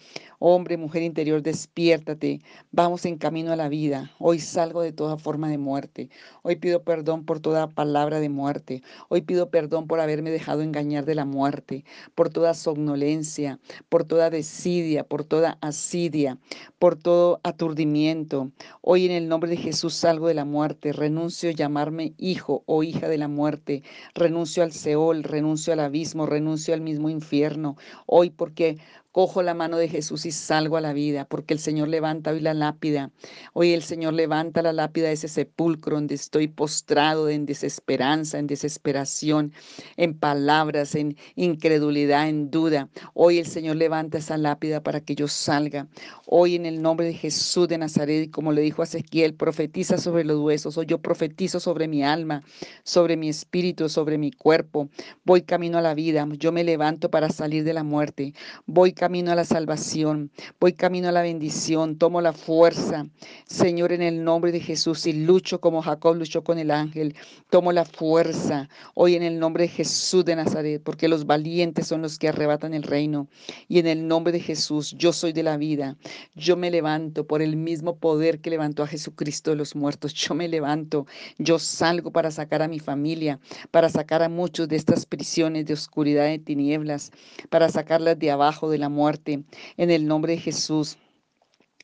hombre, 0.48 0.78
mujer 0.78 1.02
interior, 1.02 1.42
despiértate. 1.42 2.40
Vamos 2.72 3.06
en 3.06 3.18
camino 3.18 3.52
a 3.52 3.56
la 3.56 3.68
vida. 3.68 4.12
Hoy 4.20 4.40
salgo 4.40 4.84
de 4.84 4.92
toda 4.92 5.18
forma 5.18 5.50
de 5.50 5.58
muerte. 5.58 6.10
Hoy 6.44 6.56
pido 6.58 6.84
perdón 6.84 7.26
por 7.26 7.40
toda 7.40 7.72
palabra 7.72 8.20
de 8.20 8.30
muerte. 8.30 8.84
Hoy 9.10 9.22
pido 9.22 9.50
perdón 9.50 9.88
por 9.88 10.00
haberme 10.00 10.30
dejado 10.30 10.62
engañar 10.62 11.06
de 11.06 11.16
la 11.16 11.26
muerte, 11.26 11.84
por 12.14 12.30
toda 12.30 12.54
somnolencia, 12.54 13.60
por 13.90 14.04
toda 14.04 14.30
desidia, 14.30 15.04
por 15.04 15.24
toda 15.24 15.58
asidia, 15.62 16.38
por 16.78 16.96
todo 16.96 17.40
aturdimiento. 17.42 18.52
Hoy 18.82 19.08
en 19.08 19.14
el 19.14 19.28
nombre 19.28 19.50
de 19.50 19.58
Jesús 19.58 19.96
salgo 19.96 20.28
de 20.28 20.36
la 20.36 20.46
muerte, 20.46 20.94
renuncio 20.94 21.50
a 21.50 21.54
llamarme 21.54 22.14
hijo 22.20 22.62
o 22.68 22.84
hija 22.84 23.08
de 23.08 23.18
la 23.18 23.28
muerte. 23.28 23.82
Renuncio 24.14 24.62
al 24.62 24.74
Seol, 24.74 25.24
renuncio 25.24 25.74
al 25.74 25.80
abismo, 25.80 26.28
renuncio 26.28 26.76
al 26.76 26.82
mismo 26.82 27.10
infierno. 27.10 27.78
Hoy 28.06 28.30
porque 28.30 28.78
Cojo 29.16 29.42
la 29.44 29.54
mano 29.54 29.78
de 29.78 29.88
Jesús 29.88 30.26
y 30.26 30.32
salgo 30.32 30.76
a 30.76 30.82
la 30.82 30.92
vida, 30.92 31.24
porque 31.24 31.54
el 31.54 31.62
Señor 31.62 31.88
levanta 31.88 32.32
hoy 32.32 32.42
la 32.42 32.54
lápida. 32.54 33.12
Hoy 33.54 33.72
el 33.72 33.82
Señor 33.82 34.14
levanta 34.14 34.62
la 34.62 34.74
lápida 34.74 35.08
de 35.08 35.14
ese 35.14 35.30
sepulcro 35.30 35.96
donde 35.96 36.16
estoy 36.16 36.50
postrado 36.50 37.30
en 37.30 37.46
desesperanza, 37.46 38.40
en 38.40 38.48
desesperación, 38.48 39.54
en 39.96 40.20
palabras, 40.20 40.96
en 40.96 41.16
incredulidad, 41.36 42.28
en 42.28 42.52
duda. 42.52 42.90
Hoy 43.14 43.38
el 43.38 43.46
Señor 43.46 43.78
levanta 43.78 44.18
esa 44.18 44.36
lápida 44.36 44.84
para 44.84 45.00
que 45.00 45.16
yo 45.16 45.30
salga. 45.30 45.88
Hoy 46.26 46.56
en 46.56 46.66
el 46.66 46.82
nombre 46.82 47.06
de 47.06 47.14
Jesús 47.14 47.70
de 47.70 47.78
Nazaret, 47.78 48.30
como 48.32 48.52
le 48.52 48.64
dijo 48.64 48.82
a 48.82 48.86
Ezequiel, 48.86 49.34
profetiza 49.34 49.98
sobre 49.98 50.26
los 50.26 50.42
huesos. 50.42 50.78
Hoy 50.78 50.88
yo 50.88 50.98
profetizo 50.98 51.62
sobre 51.62 51.88
mi 51.88 52.04
alma, 52.04 52.44
sobre 52.84 53.16
mi 53.16 53.30
espíritu, 53.30 53.88
sobre 53.88 54.18
mi 54.18 54.34
cuerpo. 54.34 54.90
Voy 55.24 55.44
camino 55.44 55.78
a 55.78 55.82
la 55.82 55.94
vida. 55.94 56.28
Yo 56.34 56.52
me 56.52 56.66
levanto 56.66 57.10
para 57.10 57.30
salir 57.30 57.64
de 57.64 57.72
la 57.72 57.86
muerte. 57.86 58.34
Voy 58.66 58.92
camino 59.06 59.32
a 59.32 59.36
la 59.36 59.46
salvación, 59.46 60.32
voy 60.60 60.74
camino 60.74 61.10
a 61.10 61.12
la 61.12 61.22
bendición, 61.22 61.96
tomo 62.00 62.22
la 62.22 62.34
fuerza, 62.34 63.06
Señor, 63.46 63.92
en 63.92 64.02
el 64.02 64.24
nombre 64.24 64.52
de 64.52 64.60
Jesús, 64.60 65.06
y 65.06 65.14
lucho 65.14 65.62
como 65.62 65.84
Jacob 65.84 66.16
luchó 66.16 66.44
con 66.44 66.58
el 66.58 66.72
ángel, 66.72 67.16
tomo 67.52 67.72
la 67.72 67.86
fuerza 67.86 68.68
hoy 68.96 69.14
en 69.14 69.22
el 69.22 69.38
nombre 69.38 69.66
de 69.66 69.68
Jesús 69.68 70.26
de 70.26 70.36
Nazaret, 70.36 70.82
porque 70.84 71.08
los 71.08 71.28
valientes 71.28 71.86
son 71.86 72.02
los 72.02 72.18
que 72.18 72.30
arrebatan 72.30 72.74
el 72.74 72.82
reino, 72.82 73.28
y 73.68 73.78
en 73.78 73.86
el 73.86 74.08
nombre 74.08 74.34
de 74.34 74.40
Jesús, 74.40 74.96
yo 74.98 75.14
soy 75.14 75.34
de 75.34 75.44
la 75.44 75.58
vida, 75.58 75.98
yo 76.34 76.58
me 76.58 76.72
levanto 76.72 77.28
por 77.28 77.44
el 77.44 77.58
mismo 77.58 77.98
poder 77.98 78.40
que 78.40 78.50
levantó 78.50 78.82
a 78.82 78.88
Jesucristo 78.88 79.52
de 79.52 79.58
los 79.58 79.76
muertos, 79.76 80.16
yo 80.16 80.34
me 80.34 80.48
levanto, 80.48 81.06
yo 81.38 81.60
salgo 81.60 82.12
para 82.12 82.32
sacar 82.32 82.64
a 82.64 82.68
mi 82.68 82.80
familia, 82.80 83.40
para 83.70 83.88
sacar 83.88 84.24
a 84.24 84.30
muchos 84.30 84.68
de 84.68 84.78
estas 84.78 85.06
prisiones 85.06 85.68
de 85.68 85.76
oscuridad 85.76 86.32
y 86.32 86.40
tinieblas, 86.40 87.12
para 87.52 87.70
sacarlas 87.70 88.18
de 88.18 88.32
abajo 88.32 88.68
de 88.68 88.80
la 88.80 88.90
muerte. 88.96 89.44
En 89.78 89.92
el 89.92 90.08
nombre 90.08 90.34
de 90.34 90.40
Jesús. 90.40 90.98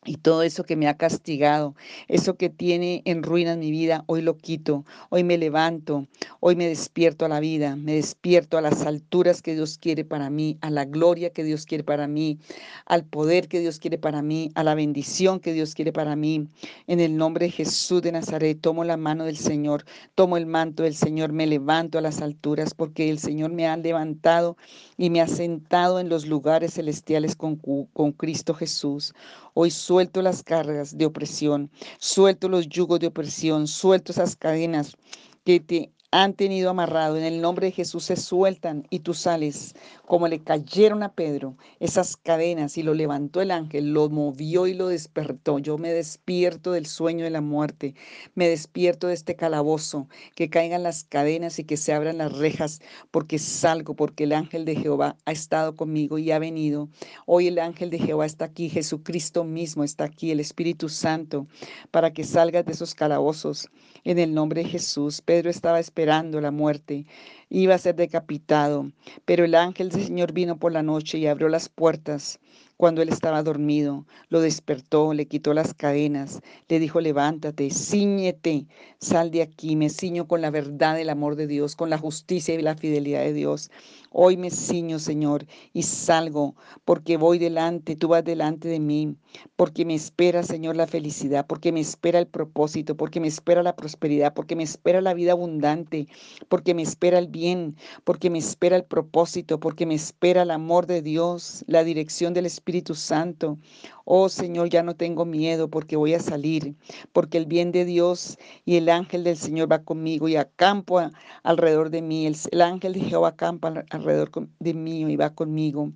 Y 0.03 0.15
todo 0.15 0.41
eso 0.41 0.63
que 0.63 0.75
me 0.75 0.87
ha 0.87 0.97
castigado, 0.97 1.75
eso 2.07 2.35
que 2.35 2.49
tiene 2.49 3.03
en 3.05 3.21
ruinas 3.21 3.59
mi 3.59 3.69
vida, 3.69 4.03
hoy 4.07 4.23
lo 4.23 4.35
quito, 4.35 4.83
hoy 5.09 5.23
me 5.23 5.37
levanto, 5.37 6.07
hoy 6.39 6.55
me 6.55 6.67
despierto 6.67 7.23
a 7.23 7.29
la 7.29 7.39
vida, 7.39 7.75
me 7.75 7.93
despierto 7.93 8.57
a 8.57 8.61
las 8.61 8.87
alturas 8.87 9.43
que 9.43 9.53
Dios 9.53 9.77
quiere 9.77 10.03
para 10.03 10.31
mí, 10.31 10.57
a 10.61 10.71
la 10.71 10.85
gloria 10.85 11.29
que 11.29 11.43
Dios 11.43 11.67
quiere 11.67 11.83
para 11.83 12.07
mí, 12.07 12.39
al 12.87 13.05
poder 13.05 13.47
que 13.47 13.59
Dios 13.59 13.77
quiere 13.77 13.99
para 13.99 14.23
mí, 14.23 14.49
a 14.55 14.63
la 14.63 14.73
bendición 14.73 15.39
que 15.39 15.53
Dios 15.53 15.75
quiere 15.75 15.93
para 15.93 16.15
mí. 16.15 16.47
En 16.87 16.99
el 16.99 17.15
nombre 17.15 17.45
de 17.45 17.51
Jesús 17.51 18.01
de 18.01 18.11
Nazaret, 18.11 18.59
tomo 18.59 18.83
la 18.83 18.97
mano 18.97 19.25
del 19.25 19.37
Señor, 19.37 19.85
tomo 20.15 20.35
el 20.35 20.47
manto 20.47 20.81
del 20.81 20.95
Señor, 20.95 21.31
me 21.31 21.45
levanto 21.45 21.99
a 21.99 22.01
las 22.01 22.23
alturas 22.23 22.73
porque 22.73 23.11
el 23.11 23.19
Señor 23.19 23.51
me 23.51 23.67
ha 23.67 23.77
levantado 23.77 24.57
y 24.97 25.11
me 25.11 25.21
ha 25.21 25.27
sentado 25.27 25.99
en 25.99 26.09
los 26.09 26.25
lugares 26.25 26.73
celestiales 26.73 27.35
con, 27.35 27.57
con 27.93 28.11
Cristo 28.13 28.55
Jesús. 28.55 29.13
Hoy 29.53 29.69
suelto 29.91 30.21
las 30.21 30.41
cargas 30.41 30.97
de 30.97 31.05
opresión, 31.05 31.69
suelto 31.99 32.47
los 32.47 32.69
yugos 32.69 33.01
de 33.01 33.07
opresión, 33.07 33.67
suelto 33.67 34.13
esas 34.13 34.37
cadenas 34.37 34.95
que 35.43 35.59
te 35.59 35.91
han 36.11 36.33
tenido 36.33 36.69
amarrado. 36.69 37.15
En 37.15 37.23
el 37.23 37.41
nombre 37.41 37.67
de 37.67 37.71
Jesús 37.71 38.03
se 38.03 38.17
sueltan 38.17 38.85
y 38.89 38.99
tú 38.99 39.13
sales 39.13 39.73
como 40.05 40.27
le 40.27 40.43
cayeron 40.43 41.03
a 41.03 41.13
Pedro 41.13 41.55
esas 41.79 42.17
cadenas 42.17 42.77
y 42.77 42.83
lo 42.83 42.93
levantó 42.93 43.39
el 43.39 43.49
ángel, 43.49 43.93
lo 43.93 44.09
movió 44.09 44.67
y 44.67 44.73
lo 44.73 44.89
despertó. 44.89 45.57
Yo 45.59 45.77
me 45.77 45.93
despierto 45.93 46.73
del 46.73 46.85
sueño 46.85 47.23
de 47.23 47.29
la 47.29 47.39
muerte, 47.39 47.95
me 48.35 48.49
despierto 48.49 49.07
de 49.07 49.13
este 49.13 49.37
calabozo, 49.37 50.09
que 50.35 50.49
caigan 50.49 50.83
las 50.83 51.05
cadenas 51.05 51.59
y 51.59 51.63
que 51.63 51.77
se 51.77 51.93
abran 51.93 52.17
las 52.17 52.33
rejas, 52.33 52.81
porque 53.11 53.39
salgo, 53.39 53.95
porque 53.95 54.25
el 54.25 54.33
ángel 54.33 54.65
de 54.65 54.75
Jehová 54.75 55.15
ha 55.25 55.31
estado 55.31 55.77
conmigo 55.77 56.17
y 56.17 56.31
ha 56.31 56.39
venido. 56.39 56.89
Hoy 57.25 57.47
el 57.47 57.57
ángel 57.57 57.89
de 57.89 57.99
Jehová 57.99 58.25
está 58.25 58.43
aquí, 58.43 58.67
Jesucristo 58.67 59.45
mismo 59.45 59.85
está 59.85 60.03
aquí, 60.03 60.31
el 60.31 60.41
Espíritu 60.41 60.89
Santo, 60.89 61.47
para 61.89 62.11
que 62.11 62.25
salgas 62.25 62.65
de 62.65 62.73
esos 62.73 62.95
calabozos. 62.95 63.69
En 64.03 64.19
el 64.19 64.33
nombre 64.33 64.63
de 64.63 64.69
Jesús, 64.69 65.21
Pedro 65.21 65.49
estaba 65.49 65.79
esperando 65.79 66.00
la 66.05 66.51
muerte 66.51 67.05
iba 67.49 67.75
a 67.75 67.77
ser 67.77 67.95
decapitado, 67.95 68.91
pero 69.25 69.45
el 69.45 69.55
ángel 69.55 69.89
del 69.89 70.03
Señor 70.03 70.31
vino 70.33 70.57
por 70.57 70.71
la 70.71 70.83
noche 70.83 71.17
y 71.17 71.27
abrió 71.27 71.49
las 71.49 71.69
puertas 71.69 72.39
cuando 72.81 73.03
él 73.03 73.09
estaba 73.09 73.43
dormido, 73.43 74.07
lo 74.29 74.41
despertó, 74.41 75.13
le 75.13 75.27
quitó 75.27 75.53
las 75.53 75.75
cadenas, 75.75 76.41
le 76.67 76.79
dijo, 76.79 76.99
levántate, 76.99 77.69
ciñete, 77.69 78.65
sal 78.99 79.29
de 79.29 79.43
aquí, 79.43 79.75
me 79.75 79.89
ciño 79.89 80.27
con 80.27 80.41
la 80.41 80.49
verdad 80.49 80.95
del 80.95 81.11
amor 81.11 81.35
de 81.35 81.45
Dios, 81.45 81.75
con 81.75 81.91
la 81.91 81.99
justicia 81.99 82.55
y 82.55 82.61
la 82.63 82.75
fidelidad 82.75 83.21
de 83.21 83.33
Dios. 83.33 83.69
Hoy 84.13 84.35
me 84.35 84.49
ciño, 84.51 84.99
Señor, 84.99 85.45
y 85.71 85.83
salgo, 85.83 86.55
porque 86.83 87.15
voy 87.15 87.39
delante, 87.39 87.95
tú 87.95 88.09
vas 88.09 88.25
delante 88.25 88.67
de 88.67 88.81
mí, 88.81 89.15
porque 89.55 89.85
me 89.85 89.95
espera, 89.95 90.43
Señor, 90.43 90.75
la 90.75 90.85
felicidad, 90.85 91.47
porque 91.47 91.71
me 91.71 91.79
espera 91.79 92.19
el 92.19 92.27
propósito, 92.27 92.97
porque 92.97 93.21
me 93.21 93.29
espera 93.29 93.63
la 93.63 93.77
prosperidad, 93.77 94.33
porque 94.33 94.57
me 94.57 94.63
espera 94.63 94.99
la 94.99 95.13
vida 95.13 95.31
abundante, 95.31 96.09
porque 96.49 96.73
me 96.73 96.81
espera 96.81 97.19
el 97.19 97.29
bien, 97.29 97.77
porque 98.03 98.29
me 98.29 98.39
espera 98.39 98.75
el 98.75 98.83
propósito, 98.83 99.61
porque 99.61 99.85
me 99.85 99.95
espera 99.95 100.41
el 100.41 100.51
amor 100.51 100.87
de 100.87 101.01
Dios, 101.01 101.63
la 101.67 101.85
dirección 101.85 102.33
del 102.33 102.47
Espíritu 102.47 102.95
Santo. 102.95 103.59
Oh 104.05 104.29
Señor, 104.29 104.69
ya 104.69 104.83
no 104.83 104.95
tengo 104.95 105.25
miedo 105.25 105.69
porque 105.69 105.95
voy 105.95 106.13
a 106.13 106.19
salir, 106.19 106.75
porque 107.13 107.37
el 107.37 107.45
bien 107.45 107.71
de 107.71 107.85
Dios 107.85 108.37
y 108.65 108.77
el 108.77 108.89
ángel 108.89 109.23
del 109.23 109.37
Señor 109.37 109.71
va 109.71 109.83
conmigo 109.83 110.27
y 110.27 110.35
acampo 110.35 111.01
alrededor 111.43 111.89
de 111.89 112.01
mí. 112.01 112.25
El, 112.25 112.61
ángel 112.61 112.93
de 112.93 113.01
Jehová 113.01 113.29
acampa 113.29 113.85
alrededor 113.89 114.31
de 114.59 114.73
mí 114.73 115.01
y 115.01 115.15
va 115.15 115.33
conmigo. 115.35 115.91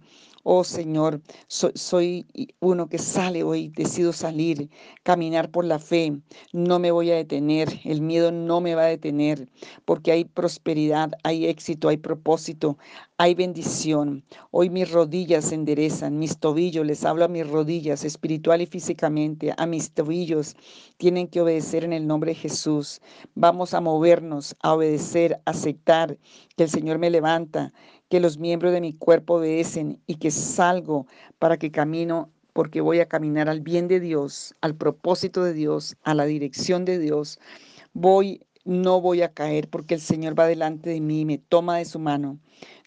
Oh 0.48 0.64
Señor, 0.64 1.22
soy, 1.48 2.28
uno 2.60 2.88
que 2.88 3.00
sale 3.00 3.42
hoy, 3.42 3.70
decido 3.70 4.14
salir, 4.14 4.70
caminar 5.02 5.50
por 5.50 5.66
la 5.66 5.80
fe. 5.80 6.22
No 6.54 6.78
me 6.78 6.92
voy 6.92 7.10
a 7.10 7.16
detener, 7.16 7.68
el 7.84 8.02
miedo 8.02 8.32
no 8.32 8.62
me 8.62 8.76
va 8.76 8.84
a 8.84 8.90
detener, 8.90 9.50
porque 9.86 10.12
hay 10.12 10.24
prosperidad, 10.24 11.14
hay 11.24 11.48
éxito, 11.48 11.90
hay 11.90 11.98
propósito, 11.98 12.78
hay 13.18 13.34
bendición. 13.34 14.24
Hoy 14.52 14.70
mis 14.70 14.92
rodillas 14.92 15.46
se 15.46 15.56
enderezan, 15.56 16.20
mis 16.20 16.38
tobillos, 16.38 16.86
les 16.86 17.04
hablo 17.06 17.26
a 17.26 17.28
mis 17.28 17.50
rodillas, 17.50 18.04
espiritual 18.06 18.62
y 18.62 18.68
físicamente, 18.68 19.52
a 19.58 19.66
mis 19.66 19.90
tobillos, 19.94 20.56
tienen 20.98 21.28
que 21.28 21.42
obedecer 21.42 21.84
en 21.84 21.94
el 21.94 22.06
nombre 22.06 22.34
de 22.34 22.36
Jesús. 22.36 23.02
Vamos 23.34 23.74
a 23.74 23.82
movernos, 23.82 24.56
a 24.62 24.76
obedecer, 24.76 25.42
a 25.46 25.52
aceptar 25.52 26.20
que 26.56 26.64
el 26.64 26.70
Señor 26.70 27.00
me 27.00 27.10
levanta, 27.10 27.74
que 28.10 28.20
los 28.20 28.38
miembros 28.38 28.74
de 28.74 28.82
mi 28.82 28.94
cuerpo 28.94 29.36
obedecen 29.36 30.00
y 30.08 30.16
que 30.16 30.32
salgo 30.32 31.08
para 31.40 31.58
que 31.58 31.72
camino 31.72 32.30
porque 32.54 32.80
voy 32.80 33.02
a 33.02 33.08
caminar 33.08 33.50
al 33.50 33.60
bien 33.60 33.90
de 33.90 34.00
Dios, 34.00 34.56
al 34.62 34.76
propósito 34.76 35.44
de 35.44 35.54
Dios, 35.54 35.98
a 36.04 36.14
la 36.14 36.24
dirección 36.26 36.86
de 36.86 37.00
Dios. 37.00 37.38
Voy, 37.94 38.46
no 38.66 39.00
voy 39.00 39.22
a 39.22 39.32
caer 39.32 39.70
porque 39.70 39.94
el 39.94 40.02
Señor 40.02 40.38
va 40.38 40.48
delante 40.48 40.90
de 40.90 41.00
mí 41.00 41.22
y 41.22 41.26
me 41.26 41.38
toma 41.38 41.78
de 41.78 41.86
su 41.86 42.00
mano. 42.00 42.40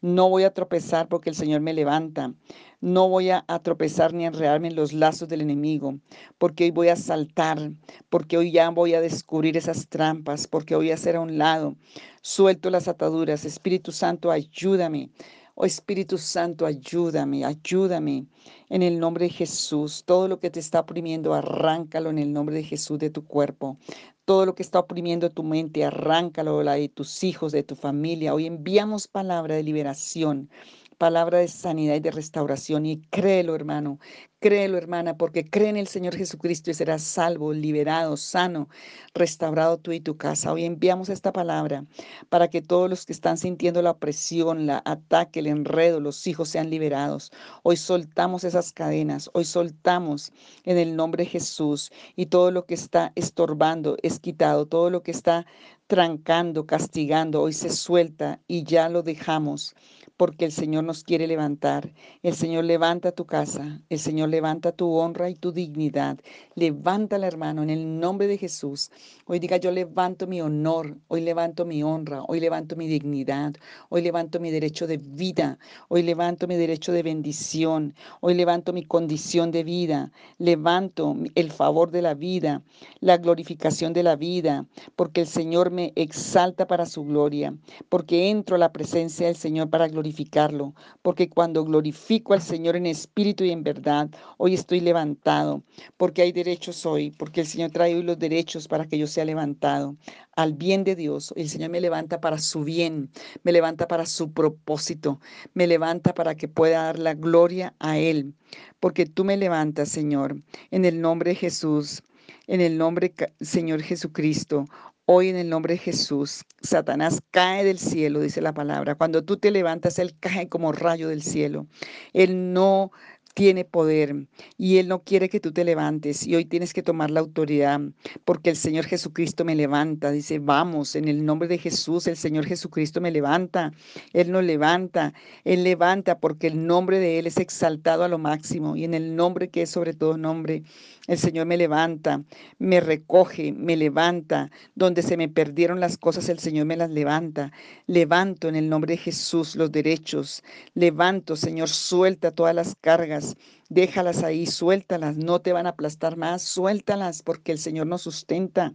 No 0.02 0.28
voy 0.28 0.42
a 0.42 0.52
tropezar 0.52 1.08
porque 1.08 1.30
el 1.30 1.36
Señor 1.36 1.60
me 1.60 1.72
levanta. 1.72 2.34
No 2.80 3.08
voy 3.08 3.30
a, 3.30 3.44
tropezar 3.62 4.12
ni 4.12 4.24
a 4.24 4.28
enredarme 4.28 4.68
en 4.68 4.76
los 4.76 4.92
lazos 4.92 5.28
del 5.28 5.40
enemigo, 5.40 5.98
porque 6.38 6.64
hoy 6.64 6.70
voy 6.70 6.88
a 6.88 6.96
saltar, 6.96 7.72
porque 8.08 8.36
hoy 8.38 8.52
ya 8.52 8.70
voy 8.70 8.94
a 8.94 9.00
descubrir 9.00 9.56
esas 9.56 9.88
trampas, 9.88 10.46
porque 10.46 10.76
voy 10.76 10.90
a 10.90 10.94
hacer 10.94 11.16
a 11.16 11.20
un 11.20 11.38
lado. 11.38 11.76
Suelto 12.22 12.70
las 12.70 12.86
ataduras. 12.86 13.44
Espíritu 13.44 13.90
Santo, 13.90 14.30
ayúdame. 14.30 15.10
Oh 15.54 15.64
Espíritu 15.64 16.18
Santo, 16.18 16.66
ayúdame, 16.66 17.44
ayúdame. 17.44 18.26
En 18.70 18.82
el 18.82 19.00
nombre 19.00 19.24
de 19.26 19.30
Jesús, 19.30 20.04
todo 20.04 20.28
lo 20.28 20.40
que 20.40 20.50
te 20.50 20.60
está 20.60 20.80
oprimiendo, 20.80 21.32
arráncalo 21.32 22.10
en 22.10 22.18
el 22.18 22.32
nombre 22.32 22.56
de 22.56 22.64
Jesús 22.64 22.98
de 22.98 23.08
tu 23.10 23.24
cuerpo. 23.24 23.78
Todo 24.26 24.44
lo 24.44 24.54
que 24.54 24.62
está 24.62 24.78
oprimiendo 24.78 25.30
tu 25.30 25.42
mente, 25.42 25.84
arráncalo, 25.84 26.62
la 26.62 26.74
de 26.74 26.90
tus 26.90 27.24
hijos, 27.24 27.52
de 27.52 27.62
tu 27.62 27.76
familia. 27.76 28.34
Hoy 28.34 28.46
enviamos 28.46 29.08
palabra 29.08 29.54
de 29.54 29.62
liberación 29.62 30.50
palabra 30.98 31.38
de 31.38 31.48
sanidad 31.48 31.94
y 31.94 32.00
de 32.00 32.10
restauración. 32.10 32.84
Y 32.84 33.00
créelo, 33.10 33.54
hermano, 33.54 33.98
créelo, 34.40 34.76
hermana, 34.76 35.16
porque 35.16 35.48
cree 35.48 35.68
en 35.68 35.76
el 35.76 35.86
Señor 35.86 36.16
Jesucristo 36.16 36.70
y 36.70 36.74
serás 36.74 37.02
salvo, 37.02 37.52
liberado, 37.52 38.16
sano, 38.16 38.68
restaurado 39.14 39.78
tú 39.78 39.92
y 39.92 40.00
tu 40.00 40.16
casa. 40.16 40.52
Hoy 40.52 40.64
enviamos 40.64 41.08
esta 41.08 41.32
palabra 41.32 41.84
para 42.28 42.48
que 42.48 42.62
todos 42.62 42.90
los 42.90 43.06
que 43.06 43.12
están 43.12 43.38
sintiendo 43.38 43.80
la 43.80 43.92
opresión, 43.92 44.66
la 44.66 44.82
ataque, 44.84 45.40
el 45.40 45.46
enredo, 45.46 46.00
los 46.00 46.26
hijos 46.26 46.48
sean 46.48 46.68
liberados. 46.68 47.30
Hoy 47.62 47.76
soltamos 47.76 48.44
esas 48.44 48.72
cadenas, 48.72 49.30
hoy 49.34 49.44
soltamos 49.44 50.32
en 50.64 50.78
el 50.78 50.96
nombre 50.96 51.24
de 51.24 51.30
Jesús 51.30 51.90
y 52.16 52.26
todo 52.26 52.50
lo 52.50 52.66
que 52.66 52.74
está 52.74 53.12
estorbando 53.14 53.96
es 54.02 54.18
quitado, 54.18 54.66
todo 54.66 54.90
lo 54.90 55.02
que 55.02 55.12
está 55.12 55.46
trancando, 55.86 56.66
castigando, 56.66 57.40
hoy 57.40 57.54
se 57.54 57.70
suelta 57.70 58.40
y 58.46 58.64
ya 58.64 58.88
lo 58.90 59.02
dejamos 59.02 59.74
porque 60.18 60.44
el 60.44 60.52
Señor 60.52 60.82
nos 60.82 61.04
quiere 61.04 61.28
levantar. 61.28 61.94
El 62.24 62.34
Señor 62.34 62.64
levanta 62.64 63.12
tu 63.12 63.24
casa, 63.24 63.80
el 63.88 64.00
Señor 64.00 64.28
levanta 64.28 64.72
tu 64.72 64.92
honra 64.94 65.30
y 65.30 65.36
tu 65.36 65.52
dignidad. 65.52 66.18
Levántala, 66.56 67.28
hermano, 67.28 67.62
en 67.62 67.70
el 67.70 68.00
nombre 68.00 68.26
de 68.26 68.36
Jesús. 68.36 68.90
Hoy 69.26 69.38
diga, 69.38 69.58
yo 69.58 69.70
levanto 69.70 70.26
mi 70.26 70.40
honor, 70.40 70.96
hoy 71.06 71.20
levanto 71.20 71.64
mi 71.64 71.84
honra, 71.84 72.24
hoy 72.26 72.40
levanto 72.40 72.74
mi 72.74 72.88
dignidad, 72.88 73.54
hoy 73.90 74.02
levanto 74.02 74.40
mi 74.40 74.50
derecho 74.50 74.88
de 74.88 74.96
vida, 74.96 75.56
hoy 75.86 76.02
levanto 76.02 76.48
mi 76.48 76.56
derecho 76.56 76.90
de 76.90 77.04
bendición, 77.04 77.94
hoy 78.20 78.34
levanto 78.34 78.72
mi 78.72 78.82
condición 78.82 79.52
de 79.52 79.62
vida, 79.62 80.10
levanto 80.38 81.16
el 81.36 81.52
favor 81.52 81.92
de 81.92 82.02
la 82.02 82.14
vida, 82.14 82.62
la 82.98 83.18
glorificación 83.18 83.92
de 83.92 84.02
la 84.02 84.16
vida, 84.16 84.66
porque 84.96 85.20
el 85.20 85.28
Señor 85.28 85.70
me 85.70 85.92
exalta 85.94 86.66
para 86.66 86.86
su 86.86 87.04
gloria, 87.04 87.54
porque 87.88 88.30
entro 88.30 88.56
a 88.56 88.58
la 88.58 88.72
presencia 88.72 89.28
del 89.28 89.36
Señor 89.36 89.70
para 89.70 89.86
glorificar 89.86 90.07
glorificarlo, 90.08 90.74
porque 91.02 91.28
cuando 91.28 91.64
glorifico 91.64 92.32
al 92.32 92.40
Señor 92.40 92.76
en 92.76 92.86
espíritu 92.86 93.44
y 93.44 93.50
en 93.50 93.62
verdad, 93.62 94.08
hoy 94.38 94.54
estoy 94.54 94.80
levantado, 94.80 95.62
porque 95.96 96.22
hay 96.22 96.32
derechos 96.32 96.86
hoy, 96.86 97.10
porque 97.10 97.42
el 97.42 97.46
Señor 97.46 97.70
trae 97.70 97.94
hoy 97.94 98.02
los 98.02 98.18
derechos 98.18 98.68
para 98.68 98.86
que 98.86 98.98
yo 98.98 99.06
sea 99.06 99.24
levantado 99.24 99.96
al 100.34 100.54
bien 100.54 100.84
de 100.84 100.96
Dios. 100.96 101.32
El 101.36 101.48
Señor 101.48 101.70
me 101.70 101.80
levanta 101.80 102.20
para 102.20 102.38
su 102.38 102.64
bien, 102.64 103.10
me 103.42 103.52
levanta 103.52 103.86
para 103.86 104.06
su 104.06 104.32
propósito, 104.32 105.20
me 105.54 105.66
levanta 105.66 106.14
para 106.14 106.34
que 106.34 106.48
pueda 106.48 106.84
dar 106.84 106.98
la 106.98 107.14
gloria 107.14 107.74
a 107.78 107.98
Él, 107.98 108.34
porque 108.80 109.04
tú 109.06 109.24
me 109.24 109.36
levantas, 109.36 109.90
Señor, 109.90 110.42
en 110.70 110.84
el 110.84 111.00
nombre 111.00 111.30
de 111.30 111.36
Jesús. 111.36 112.02
En 112.46 112.62
el 112.62 112.78
nombre 112.78 113.14
Señor 113.40 113.82
Jesucristo, 113.82 114.64
Hoy 115.10 115.30
en 115.30 115.36
el 115.36 115.48
nombre 115.48 115.72
de 115.72 115.78
Jesús, 115.78 116.44
Satanás 116.60 117.22
cae 117.30 117.64
del 117.64 117.78
cielo, 117.78 118.20
dice 118.20 118.42
la 118.42 118.52
palabra. 118.52 118.94
Cuando 118.94 119.24
tú 119.24 119.38
te 119.38 119.50
levantas, 119.50 119.98
Él 119.98 120.14
cae 120.20 120.50
como 120.50 120.70
rayo 120.70 121.08
del 121.08 121.22
cielo. 121.22 121.66
Él 122.12 122.52
no 122.52 122.90
tiene 123.32 123.64
poder 123.64 124.26
y 124.58 124.76
Él 124.76 124.88
no 124.88 125.04
quiere 125.04 125.30
que 125.30 125.40
tú 125.40 125.52
te 125.52 125.64
levantes 125.64 126.26
y 126.26 126.34
hoy 126.34 126.44
tienes 126.44 126.74
que 126.74 126.82
tomar 126.82 127.10
la 127.10 127.20
autoridad 127.20 127.80
porque 128.26 128.50
el 128.50 128.56
Señor 128.56 128.84
Jesucristo 128.84 129.46
me 129.46 129.54
levanta. 129.54 130.10
Dice, 130.10 130.40
vamos, 130.40 130.94
en 130.94 131.08
el 131.08 131.24
nombre 131.24 131.48
de 131.48 131.56
Jesús, 131.56 132.06
el 132.06 132.18
Señor 132.18 132.44
Jesucristo 132.44 133.00
me 133.00 133.10
levanta. 133.10 133.72
Él 134.12 134.30
nos 134.30 134.44
levanta, 134.44 135.14
Él 135.44 135.64
levanta 135.64 136.18
porque 136.18 136.48
el 136.48 136.66
nombre 136.66 136.98
de 136.98 137.18
Él 137.18 137.26
es 137.28 137.38
exaltado 137.38 138.04
a 138.04 138.08
lo 138.08 138.18
máximo 138.18 138.76
y 138.76 138.84
en 138.84 138.92
el 138.92 139.16
nombre 139.16 139.48
que 139.48 139.62
es 139.62 139.70
sobre 139.70 139.94
todo 139.94 140.18
nombre, 140.18 140.64
el 141.08 141.18
Señor 141.18 141.46
me 141.46 141.56
levanta, 141.56 142.22
me 142.58 142.80
recoge, 142.80 143.52
me 143.52 143.76
levanta. 143.76 144.50
Donde 144.76 145.02
se 145.02 145.16
me 145.16 145.28
perdieron 145.28 145.80
las 145.80 145.98
cosas, 145.98 146.28
el 146.28 146.38
Señor 146.38 146.66
me 146.66 146.76
las 146.76 146.90
levanta. 146.90 147.50
Levanto 147.86 148.48
en 148.48 148.56
el 148.56 148.68
nombre 148.68 148.92
de 148.92 148.98
Jesús 148.98 149.56
los 149.56 149.72
derechos. 149.72 150.44
Levanto, 150.74 151.34
Señor, 151.34 151.70
suelta 151.70 152.30
todas 152.30 152.54
las 152.54 152.76
cargas 152.80 153.36
Déjalas 153.70 154.22
ahí, 154.22 154.46
suéltalas, 154.46 155.18
no 155.18 155.40
te 155.42 155.52
van 155.52 155.66
a 155.66 155.70
aplastar 155.70 156.16
más, 156.16 156.40
suéltalas 156.40 157.22
porque 157.22 157.52
el 157.52 157.58
Señor 157.58 157.86
nos 157.86 158.00
sustenta. 158.00 158.72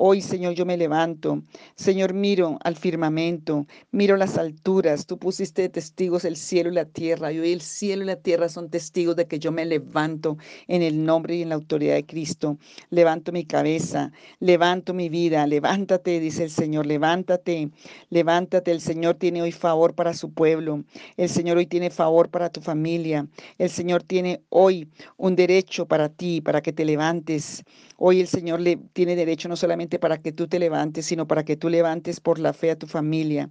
Hoy, 0.00 0.22
Señor, 0.22 0.54
yo 0.54 0.64
me 0.64 0.76
levanto. 0.76 1.42
Señor, 1.74 2.14
miro 2.14 2.56
al 2.62 2.76
firmamento, 2.76 3.66
miro 3.90 4.16
las 4.16 4.38
alturas. 4.38 5.06
Tú 5.06 5.18
pusiste 5.18 5.62
de 5.62 5.68
testigos 5.70 6.24
el 6.24 6.36
cielo 6.36 6.70
y 6.70 6.74
la 6.74 6.84
tierra. 6.84 7.32
Y 7.32 7.40
hoy 7.40 7.50
el 7.50 7.62
cielo 7.62 8.04
y 8.04 8.06
la 8.06 8.14
tierra 8.14 8.48
son 8.48 8.70
testigos 8.70 9.16
de 9.16 9.26
que 9.26 9.40
yo 9.40 9.50
me 9.50 9.66
levanto 9.66 10.38
en 10.68 10.82
el 10.82 11.04
nombre 11.04 11.34
y 11.34 11.42
en 11.42 11.48
la 11.48 11.56
autoridad 11.56 11.94
de 11.94 12.06
Cristo. 12.06 12.58
Levanto 12.90 13.32
mi 13.32 13.44
cabeza, 13.44 14.12
levanto 14.38 14.94
mi 14.94 15.08
vida. 15.08 15.44
Levántate, 15.48 16.20
dice 16.20 16.44
el 16.44 16.50
Señor, 16.50 16.86
levántate, 16.86 17.72
levántate. 18.08 18.70
El 18.70 18.80
Señor 18.80 19.16
tiene 19.16 19.42
hoy 19.42 19.50
favor 19.50 19.96
para 19.96 20.14
su 20.14 20.32
pueblo. 20.32 20.84
El 21.16 21.28
Señor 21.28 21.56
hoy 21.56 21.66
tiene 21.66 21.90
favor 21.90 22.28
para 22.28 22.50
tu 22.50 22.60
familia. 22.60 23.26
El 23.58 23.70
Señor 23.70 24.04
tiene 24.04 24.27
hoy 24.48 24.88
un 25.16 25.36
derecho 25.36 25.86
para 25.86 26.08
ti, 26.08 26.40
para 26.40 26.60
que 26.60 26.72
te 26.72 26.84
levantes. 26.84 27.64
Hoy 27.96 28.20
el 28.20 28.28
Señor 28.28 28.60
le 28.60 28.76
tiene 28.92 29.16
derecho 29.16 29.48
no 29.48 29.56
solamente 29.56 29.98
para 29.98 30.18
que 30.18 30.32
tú 30.32 30.46
te 30.46 30.58
levantes, 30.58 31.06
sino 31.06 31.26
para 31.26 31.44
que 31.44 31.56
tú 31.56 31.68
levantes 31.68 32.20
por 32.20 32.38
la 32.38 32.52
fe 32.52 32.70
a 32.70 32.76
tu 32.76 32.86
familia. 32.86 33.50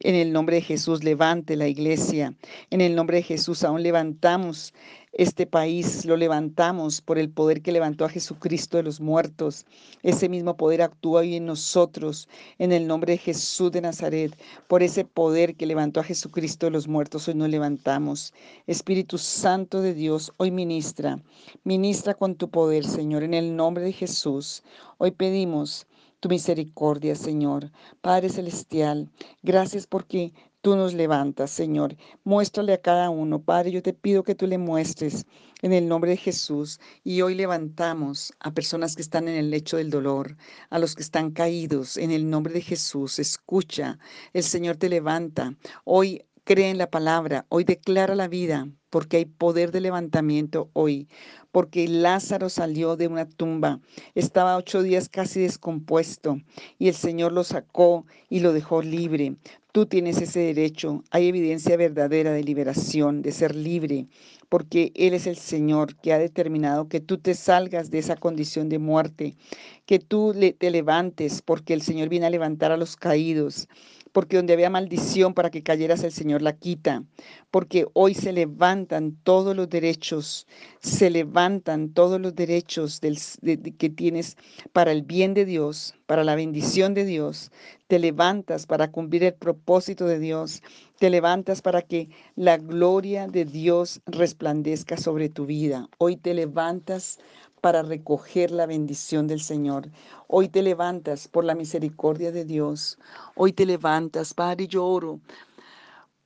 En 0.00 0.14
el 0.14 0.32
nombre 0.32 0.56
de 0.56 0.62
Jesús, 0.62 1.04
levante 1.04 1.56
la 1.56 1.68
iglesia. 1.68 2.34
En 2.70 2.80
el 2.80 2.94
nombre 2.94 3.18
de 3.18 3.22
Jesús, 3.22 3.64
aún 3.64 3.82
levantamos 3.82 4.74
este 5.18 5.46
país, 5.46 6.04
lo 6.04 6.16
levantamos 6.16 7.00
por 7.00 7.18
el 7.18 7.28
poder 7.28 7.60
que 7.60 7.72
levantó 7.72 8.04
a 8.04 8.08
Jesucristo 8.08 8.76
de 8.76 8.84
los 8.84 9.00
muertos. 9.00 9.66
Ese 10.04 10.28
mismo 10.28 10.56
poder 10.56 10.80
actúa 10.80 11.22
hoy 11.22 11.34
en 11.34 11.44
nosotros, 11.44 12.28
en 12.58 12.70
el 12.70 12.86
nombre 12.86 13.14
de 13.14 13.18
Jesús 13.18 13.72
de 13.72 13.80
Nazaret. 13.80 14.40
Por 14.68 14.84
ese 14.84 15.04
poder 15.04 15.56
que 15.56 15.66
levantó 15.66 15.98
a 15.98 16.04
Jesucristo 16.04 16.66
de 16.66 16.70
los 16.70 16.86
muertos, 16.86 17.26
hoy 17.26 17.34
nos 17.34 17.48
levantamos. 17.48 18.32
Espíritu 18.68 19.18
Santo 19.18 19.82
de 19.82 19.92
Dios, 19.92 20.32
hoy 20.36 20.52
ministra. 20.52 21.20
Ministra 21.64 22.14
con 22.14 22.36
tu 22.36 22.48
poder, 22.48 22.86
Señor, 22.86 23.24
en 23.24 23.34
el 23.34 23.56
nombre 23.56 23.82
de 23.82 23.92
Jesús. 23.92 24.62
Hoy 24.98 25.10
pedimos 25.10 25.88
tu 26.20 26.28
misericordia, 26.28 27.16
Señor. 27.16 27.72
Padre 28.02 28.28
Celestial, 28.28 29.08
gracias 29.42 29.88
porque 29.88 30.32
tú 30.60 30.76
nos 30.76 30.94
levantas, 30.94 31.50
Señor. 31.50 31.96
Muéstrale 32.24 32.72
a 32.72 32.80
cada 32.80 33.10
uno. 33.10 33.42
Padre, 33.42 33.70
yo 33.70 33.82
te 33.82 33.92
pido 33.92 34.22
que 34.22 34.34
tú 34.34 34.46
le 34.46 34.58
muestres 34.58 35.26
en 35.62 35.72
el 35.72 35.88
nombre 35.88 36.10
de 36.10 36.16
Jesús. 36.16 36.80
Y 37.04 37.22
hoy 37.22 37.34
levantamos 37.34 38.32
a 38.40 38.52
personas 38.52 38.96
que 38.96 39.02
están 39.02 39.28
en 39.28 39.36
el 39.36 39.50
lecho 39.50 39.76
del 39.76 39.90
dolor, 39.90 40.36
a 40.70 40.78
los 40.78 40.94
que 40.94 41.02
están 41.02 41.30
caídos, 41.30 41.96
en 41.96 42.10
el 42.10 42.28
nombre 42.28 42.52
de 42.52 42.62
Jesús. 42.62 43.18
Escucha, 43.18 43.98
el 44.32 44.42
Señor 44.42 44.76
te 44.76 44.88
levanta. 44.88 45.54
Hoy 45.84 46.24
cree 46.48 46.70
en 46.70 46.78
la 46.78 46.90
palabra, 46.90 47.44
hoy 47.50 47.64
declara 47.64 48.14
la 48.14 48.26
vida, 48.26 48.66
porque 48.88 49.18
hay 49.18 49.26
poder 49.26 49.70
de 49.70 49.82
levantamiento 49.82 50.70
hoy, 50.72 51.06
porque 51.52 51.86
Lázaro 51.88 52.48
salió 52.48 52.96
de 52.96 53.06
una 53.06 53.28
tumba, 53.28 53.80
estaba 54.14 54.56
ocho 54.56 54.82
días 54.82 55.10
casi 55.10 55.40
descompuesto 55.40 56.38
y 56.78 56.88
el 56.88 56.94
Señor 56.94 57.32
lo 57.32 57.44
sacó 57.44 58.06
y 58.30 58.40
lo 58.40 58.54
dejó 58.54 58.80
libre. 58.80 59.36
Tú 59.72 59.84
tienes 59.84 60.20
ese 60.20 60.40
derecho, 60.40 61.04
hay 61.10 61.28
evidencia 61.28 61.76
verdadera 61.76 62.32
de 62.32 62.42
liberación, 62.42 63.20
de 63.20 63.32
ser 63.32 63.54
libre, 63.54 64.08
porque 64.48 64.92
Él 64.94 65.12
es 65.12 65.26
el 65.26 65.36
Señor 65.36 65.94
que 65.96 66.14
ha 66.14 66.18
determinado 66.18 66.88
que 66.88 67.00
tú 67.00 67.18
te 67.18 67.34
salgas 67.34 67.90
de 67.90 67.98
esa 67.98 68.16
condición 68.16 68.70
de 68.70 68.78
muerte, 68.78 69.36
que 69.84 69.98
tú 69.98 70.34
te 70.58 70.70
levantes, 70.70 71.42
porque 71.42 71.74
el 71.74 71.82
Señor 71.82 72.08
viene 72.08 72.26
a 72.26 72.30
levantar 72.30 72.72
a 72.72 72.78
los 72.78 72.96
caídos 72.96 73.68
porque 74.12 74.36
donde 74.36 74.52
había 74.52 74.70
maldición 74.70 75.34
para 75.34 75.50
que 75.50 75.62
cayeras 75.62 76.02
el 76.02 76.12
Señor 76.12 76.42
la 76.42 76.56
quita, 76.56 77.04
porque 77.50 77.86
hoy 77.92 78.14
se 78.14 78.32
levantan 78.32 79.16
todos 79.22 79.54
los 79.54 79.68
derechos, 79.68 80.46
se 80.80 81.10
levantan 81.10 81.92
todos 81.92 82.20
los 82.20 82.34
derechos 82.34 83.00
que 83.00 83.90
tienes 83.90 84.36
para 84.72 84.92
el 84.92 85.02
bien 85.02 85.34
de 85.34 85.44
Dios, 85.44 85.94
para 86.06 86.24
la 86.24 86.34
bendición 86.34 86.94
de 86.94 87.04
Dios, 87.04 87.50
te 87.86 87.98
levantas 87.98 88.66
para 88.66 88.90
cumplir 88.90 89.24
el 89.24 89.34
propósito 89.34 90.06
de 90.06 90.18
Dios, 90.18 90.62
te 90.98 91.10
levantas 91.10 91.62
para 91.62 91.82
que 91.82 92.08
la 92.34 92.56
gloria 92.56 93.26
de 93.26 93.44
Dios 93.44 94.00
resplandezca 94.06 94.96
sobre 94.96 95.28
tu 95.28 95.46
vida. 95.46 95.88
Hoy 95.98 96.16
te 96.16 96.34
levantas 96.34 97.18
para 97.60 97.82
recoger 97.82 98.50
la 98.50 98.66
bendición 98.66 99.26
del 99.26 99.40
Señor. 99.40 99.90
Hoy 100.26 100.48
te 100.48 100.62
levantas 100.62 101.28
por 101.28 101.44
la 101.44 101.54
misericordia 101.54 102.32
de 102.32 102.44
Dios. 102.44 102.98
Hoy 103.34 103.52
te 103.52 103.66
levantas, 103.66 104.34
Padre, 104.34 104.66
yo 104.66 104.84
oro 104.86 105.20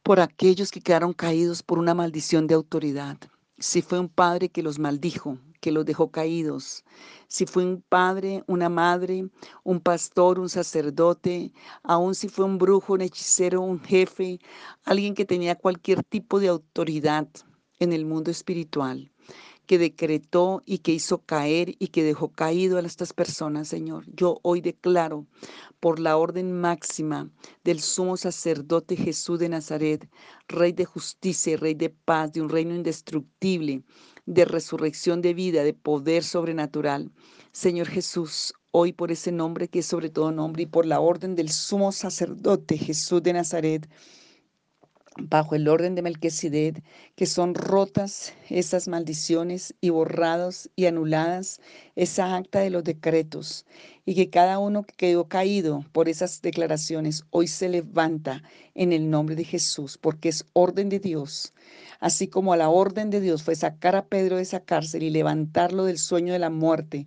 por 0.02 0.20
aquellos 0.20 0.70
que 0.70 0.80
quedaron 0.80 1.12
caídos 1.12 1.62
por 1.62 1.78
una 1.78 1.94
maldición 1.94 2.46
de 2.46 2.54
autoridad. 2.54 3.16
Si 3.58 3.82
fue 3.82 4.00
un 4.00 4.08
padre 4.08 4.48
que 4.48 4.62
los 4.62 4.78
maldijo, 4.78 5.38
que 5.60 5.70
los 5.70 5.84
dejó 5.84 6.10
caídos, 6.10 6.84
si 7.28 7.46
fue 7.46 7.64
un 7.64 7.82
padre, 7.88 8.42
una 8.48 8.68
madre, 8.68 9.28
un 9.62 9.80
pastor, 9.80 10.40
un 10.40 10.48
sacerdote, 10.48 11.52
aun 11.84 12.16
si 12.16 12.28
fue 12.28 12.44
un 12.44 12.58
brujo, 12.58 12.94
un 12.94 13.02
hechicero, 13.02 13.60
un 13.60 13.80
jefe, 13.80 14.40
alguien 14.84 15.14
que 15.14 15.24
tenía 15.24 15.54
cualquier 15.54 16.02
tipo 16.02 16.40
de 16.40 16.48
autoridad 16.48 17.28
en 17.78 17.92
el 17.92 18.04
mundo 18.04 18.30
espiritual 18.32 19.11
que 19.72 19.78
decretó 19.78 20.62
y 20.66 20.80
que 20.80 20.92
hizo 20.92 21.22
caer 21.24 21.76
y 21.78 21.86
que 21.86 22.04
dejó 22.04 22.28
caído 22.28 22.76
a 22.76 22.82
estas 22.82 23.14
personas, 23.14 23.68
Señor. 23.68 24.04
Yo 24.14 24.38
hoy 24.42 24.60
declaro 24.60 25.24
por 25.80 25.98
la 25.98 26.18
orden 26.18 26.52
máxima 26.52 27.30
del 27.64 27.80
sumo 27.80 28.18
sacerdote 28.18 28.96
Jesús 28.96 29.38
de 29.38 29.48
Nazaret, 29.48 30.06
Rey 30.46 30.72
de 30.72 30.84
justicia 30.84 31.54
y 31.54 31.56
Rey 31.56 31.72
de 31.72 31.88
paz, 31.88 32.34
de 32.34 32.42
un 32.42 32.50
reino 32.50 32.74
indestructible, 32.74 33.82
de 34.26 34.44
resurrección 34.44 35.22
de 35.22 35.32
vida, 35.32 35.64
de 35.64 35.72
poder 35.72 36.22
sobrenatural. 36.22 37.10
Señor 37.52 37.88
Jesús, 37.88 38.52
hoy 38.72 38.92
por 38.92 39.10
ese 39.10 39.32
nombre 39.32 39.68
que 39.68 39.78
es 39.78 39.86
sobre 39.86 40.10
todo 40.10 40.32
nombre 40.32 40.64
y 40.64 40.66
por 40.66 40.84
la 40.84 41.00
orden 41.00 41.34
del 41.34 41.48
sumo 41.48 41.92
sacerdote 41.92 42.76
Jesús 42.76 43.22
de 43.22 43.32
Nazaret, 43.32 43.88
bajo 45.18 45.54
el 45.54 45.68
orden 45.68 45.94
de 45.94 46.02
Melquisedec, 46.02 46.82
que 47.14 47.26
son 47.26 47.54
rotas 47.54 48.32
esas 48.48 48.88
maldiciones 48.88 49.74
y 49.80 49.90
borrados 49.90 50.70
y 50.76 50.86
anuladas 50.86 51.60
esa 51.96 52.36
acta 52.36 52.60
de 52.60 52.70
los 52.70 52.84
decretos, 52.84 53.66
y 54.04 54.14
que 54.14 54.30
cada 54.30 54.58
uno 54.58 54.84
que 54.84 54.94
quedó 54.94 55.28
caído 55.28 55.84
por 55.92 56.08
esas 56.08 56.42
declaraciones 56.42 57.24
hoy 57.30 57.46
se 57.46 57.68
levanta 57.68 58.42
en 58.74 58.92
el 58.92 59.10
nombre 59.10 59.36
de 59.36 59.44
Jesús, 59.44 59.98
porque 59.98 60.30
es 60.30 60.46
orden 60.54 60.88
de 60.88 60.98
Dios. 60.98 61.52
Así 62.00 62.26
como 62.28 62.52
a 62.52 62.56
la 62.56 62.68
orden 62.68 63.10
de 63.10 63.20
Dios 63.20 63.42
fue 63.42 63.54
sacar 63.54 63.94
a 63.94 64.06
Pedro 64.06 64.36
de 64.36 64.42
esa 64.42 64.60
cárcel 64.60 65.02
y 65.02 65.10
levantarlo 65.10 65.84
del 65.84 65.98
sueño 65.98 66.32
de 66.32 66.38
la 66.38 66.50
muerte, 66.50 67.06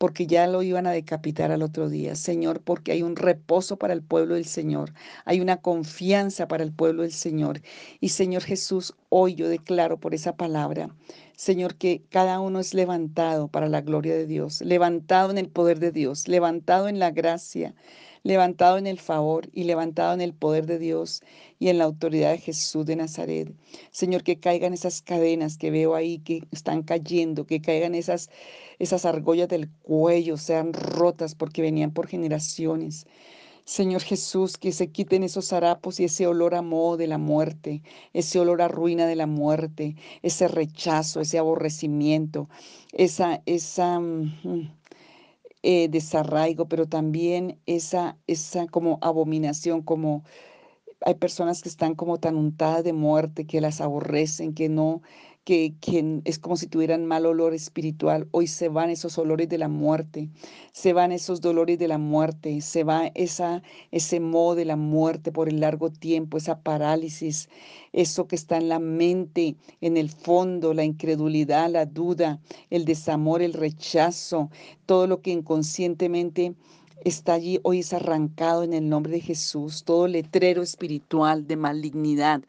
porque 0.00 0.26
ya 0.26 0.46
lo 0.46 0.62
iban 0.62 0.86
a 0.86 0.92
decapitar 0.92 1.52
al 1.52 1.62
otro 1.62 1.90
día. 1.90 2.16
Señor, 2.16 2.62
porque 2.62 2.92
hay 2.92 3.02
un 3.02 3.16
reposo 3.16 3.76
para 3.76 3.92
el 3.92 4.02
pueblo 4.02 4.34
del 4.34 4.46
Señor, 4.46 4.94
hay 5.26 5.42
una 5.42 5.58
confianza 5.58 6.48
para 6.48 6.64
el 6.64 6.72
pueblo 6.72 7.02
del 7.02 7.12
Señor. 7.12 7.60
Y 8.00 8.08
Señor 8.08 8.42
Jesús, 8.42 8.94
hoy 9.10 9.34
yo 9.34 9.46
declaro 9.46 10.00
por 10.00 10.14
esa 10.14 10.38
palabra, 10.38 10.88
Señor, 11.36 11.74
que 11.74 12.02
cada 12.08 12.40
uno 12.40 12.60
es 12.60 12.72
levantado 12.72 13.48
para 13.48 13.68
la 13.68 13.82
gloria 13.82 14.14
de 14.14 14.26
Dios, 14.26 14.62
levantado 14.62 15.32
en 15.32 15.36
el 15.36 15.50
poder 15.50 15.80
de 15.80 15.92
Dios, 15.92 16.28
levantado 16.28 16.88
en 16.88 16.98
la 16.98 17.10
gracia 17.10 17.74
levantado 18.22 18.78
en 18.78 18.86
el 18.86 18.98
favor 18.98 19.48
y 19.52 19.64
levantado 19.64 20.14
en 20.14 20.20
el 20.20 20.34
poder 20.34 20.66
de 20.66 20.78
Dios 20.78 21.22
y 21.58 21.68
en 21.68 21.78
la 21.78 21.84
autoridad 21.84 22.32
de 22.32 22.38
Jesús 22.38 22.86
de 22.86 22.96
Nazaret. 22.96 23.52
Señor, 23.90 24.22
que 24.22 24.38
caigan 24.38 24.72
esas 24.72 25.02
cadenas 25.02 25.56
que 25.56 25.70
veo 25.70 25.94
ahí 25.94 26.18
que 26.18 26.42
están 26.50 26.82
cayendo, 26.82 27.46
que 27.46 27.60
caigan 27.60 27.94
esas, 27.94 28.30
esas 28.78 29.04
argollas 29.04 29.48
del 29.48 29.70
cuello, 29.82 30.36
sean 30.36 30.72
rotas 30.72 31.34
porque 31.34 31.62
venían 31.62 31.92
por 31.92 32.06
generaciones. 32.06 33.06
Señor 33.64 34.02
Jesús, 34.02 34.56
que 34.56 34.72
se 34.72 34.90
quiten 34.90 35.22
esos 35.22 35.52
harapos 35.52 36.00
y 36.00 36.04
ese 36.04 36.26
olor 36.26 36.54
a 36.56 36.62
moho 36.62 36.96
de 36.96 37.06
la 37.06 37.18
muerte, 37.18 37.82
ese 38.12 38.40
olor 38.40 38.62
a 38.62 38.68
ruina 38.68 39.06
de 39.06 39.16
la 39.16 39.26
muerte, 39.26 39.94
ese 40.22 40.48
rechazo, 40.48 41.20
ese 41.20 41.38
aborrecimiento, 41.38 42.48
esa, 42.92 43.42
esa, 43.46 44.00
mm, 44.00 44.72
eh, 45.62 45.88
desarraigo, 45.88 46.68
pero 46.68 46.86
también 46.88 47.60
esa, 47.66 48.18
esa 48.26 48.66
como 48.68 48.98
abominación, 49.02 49.82
como 49.82 50.24
hay 51.02 51.14
personas 51.14 51.62
que 51.62 51.68
están 51.68 51.94
como 51.94 52.18
tan 52.18 52.36
untadas 52.36 52.84
de 52.84 52.92
muerte, 52.92 53.46
que 53.46 53.60
las 53.60 53.80
aborrecen, 53.80 54.54
que 54.54 54.68
no, 54.68 55.02
que, 55.50 56.20
es 56.24 56.38
como 56.38 56.56
si 56.56 56.68
tuvieran 56.68 57.06
mal 57.06 57.26
olor 57.26 57.54
espiritual. 57.54 58.28
Hoy 58.30 58.46
se 58.46 58.68
van 58.68 58.88
esos 58.88 59.18
olores 59.18 59.48
de 59.48 59.58
la 59.58 59.66
muerte, 59.66 60.28
se 60.70 60.92
van 60.92 61.10
esos 61.10 61.40
dolores 61.40 61.76
de 61.76 61.88
la 61.88 61.98
muerte, 61.98 62.60
se 62.60 62.84
va 62.84 63.10
esa, 63.16 63.60
ese 63.90 64.20
modo 64.20 64.54
de 64.54 64.64
la 64.64 64.76
muerte 64.76 65.32
por 65.32 65.48
el 65.48 65.58
largo 65.58 65.90
tiempo, 65.90 66.38
esa 66.38 66.60
parálisis, 66.60 67.48
eso 67.92 68.28
que 68.28 68.36
está 68.36 68.58
en 68.58 68.68
la 68.68 68.78
mente, 68.78 69.56
en 69.80 69.96
el 69.96 70.10
fondo, 70.10 70.72
la 70.72 70.84
incredulidad, 70.84 71.68
la 71.68 71.84
duda, 71.84 72.38
el 72.70 72.84
desamor, 72.84 73.42
el 73.42 73.54
rechazo, 73.54 74.50
todo 74.86 75.08
lo 75.08 75.20
que 75.20 75.32
inconscientemente 75.32 76.54
está 77.04 77.32
allí 77.32 77.58
hoy 77.64 77.80
es 77.80 77.92
arrancado 77.92 78.62
en 78.62 78.72
el 78.72 78.88
nombre 78.88 79.14
de 79.14 79.20
Jesús, 79.20 79.82
todo 79.82 80.06
letrero 80.06 80.62
espiritual 80.62 81.48
de 81.48 81.56
malignidad 81.56 82.42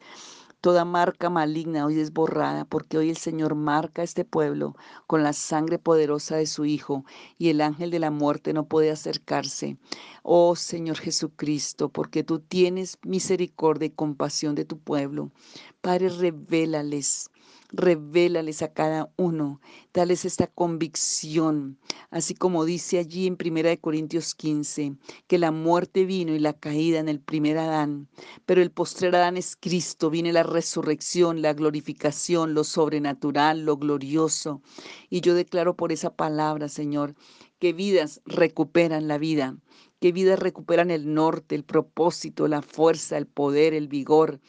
Toda 0.62 0.84
marca 0.84 1.28
maligna 1.28 1.86
hoy 1.86 1.98
es 1.98 2.12
borrada 2.12 2.64
porque 2.64 2.96
hoy 2.96 3.10
el 3.10 3.16
Señor 3.16 3.56
marca 3.56 4.02
a 4.02 4.04
este 4.04 4.24
pueblo 4.24 4.76
con 5.08 5.24
la 5.24 5.32
sangre 5.32 5.80
poderosa 5.80 6.36
de 6.36 6.46
su 6.46 6.64
Hijo 6.64 7.04
y 7.36 7.48
el 7.48 7.60
ángel 7.60 7.90
de 7.90 7.98
la 7.98 8.12
muerte 8.12 8.52
no 8.52 8.68
puede 8.68 8.92
acercarse. 8.92 9.76
Oh 10.22 10.54
Señor 10.54 10.98
Jesucristo, 10.98 11.88
porque 11.88 12.22
tú 12.22 12.38
tienes 12.38 12.96
misericordia 13.02 13.86
y 13.86 13.90
compasión 13.90 14.54
de 14.54 14.64
tu 14.64 14.78
pueblo. 14.78 15.32
Padre, 15.80 16.10
revélales 16.10 17.31
revélales 17.72 18.62
a 18.62 18.72
cada 18.72 19.10
uno, 19.16 19.60
dales 19.92 20.24
esta 20.24 20.46
convicción, 20.46 21.78
así 22.10 22.34
como 22.34 22.64
dice 22.64 22.98
allí 22.98 23.26
en 23.26 23.36
1 23.42 23.80
Corintios 23.80 24.34
15, 24.34 24.96
que 25.26 25.38
la 25.38 25.50
muerte 25.50 26.04
vino 26.04 26.34
y 26.34 26.38
la 26.38 26.52
caída 26.52 27.00
en 27.00 27.08
el 27.08 27.20
primer 27.20 27.58
Adán, 27.58 28.08
pero 28.46 28.62
el 28.62 28.70
postrer 28.70 29.16
Adán 29.16 29.36
es 29.36 29.56
Cristo, 29.56 30.10
viene 30.10 30.32
la 30.32 30.42
resurrección, 30.42 31.42
la 31.42 31.54
glorificación, 31.54 32.54
lo 32.54 32.64
sobrenatural, 32.64 33.64
lo 33.64 33.76
glorioso. 33.76 34.62
Y 35.08 35.20
yo 35.20 35.34
declaro 35.34 35.76
por 35.76 35.92
esa 35.92 36.14
palabra, 36.14 36.68
Señor, 36.68 37.14
que 37.58 37.72
vidas 37.72 38.20
recuperan 38.26 39.08
la 39.08 39.18
vida, 39.18 39.56
que 40.00 40.10
vidas 40.12 40.40
recuperan 40.40 40.90
el 40.90 41.14
norte, 41.14 41.54
el 41.54 41.62
propósito, 41.62 42.48
la 42.48 42.60
fuerza, 42.60 43.16
el 43.16 43.26
poder, 43.26 43.72
el 43.72 43.86
vigor, 43.86 44.40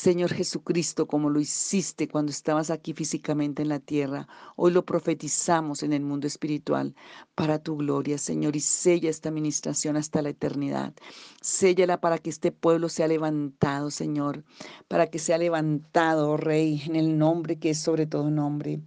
Señor 0.00 0.32
Jesucristo, 0.32 1.06
como 1.06 1.28
lo 1.28 1.40
hiciste 1.40 2.08
cuando 2.08 2.32
estabas 2.32 2.70
aquí 2.70 2.94
físicamente 2.94 3.60
en 3.60 3.68
la 3.68 3.80
tierra, 3.80 4.26
hoy 4.56 4.72
lo 4.72 4.86
profetizamos 4.86 5.82
en 5.82 5.92
el 5.92 6.00
mundo 6.00 6.26
espiritual 6.26 6.94
para 7.34 7.62
tu 7.62 7.76
gloria, 7.76 8.16
Señor, 8.16 8.56
y 8.56 8.60
sella 8.60 9.10
esta 9.10 9.28
administración 9.28 9.98
hasta 9.98 10.22
la 10.22 10.30
eternidad. 10.30 10.94
Séllala 11.42 12.00
para 12.00 12.16
que 12.16 12.30
este 12.30 12.50
pueblo 12.50 12.88
sea 12.88 13.08
levantado, 13.08 13.90
Señor, 13.90 14.42
para 14.88 15.08
que 15.08 15.18
sea 15.18 15.36
levantado, 15.36 16.30
oh 16.30 16.38
Rey, 16.38 16.80
en 16.86 16.96
el 16.96 17.18
nombre 17.18 17.58
que 17.58 17.68
es 17.68 17.78
sobre 17.78 18.06
todo 18.06 18.30
nombre. 18.30 18.80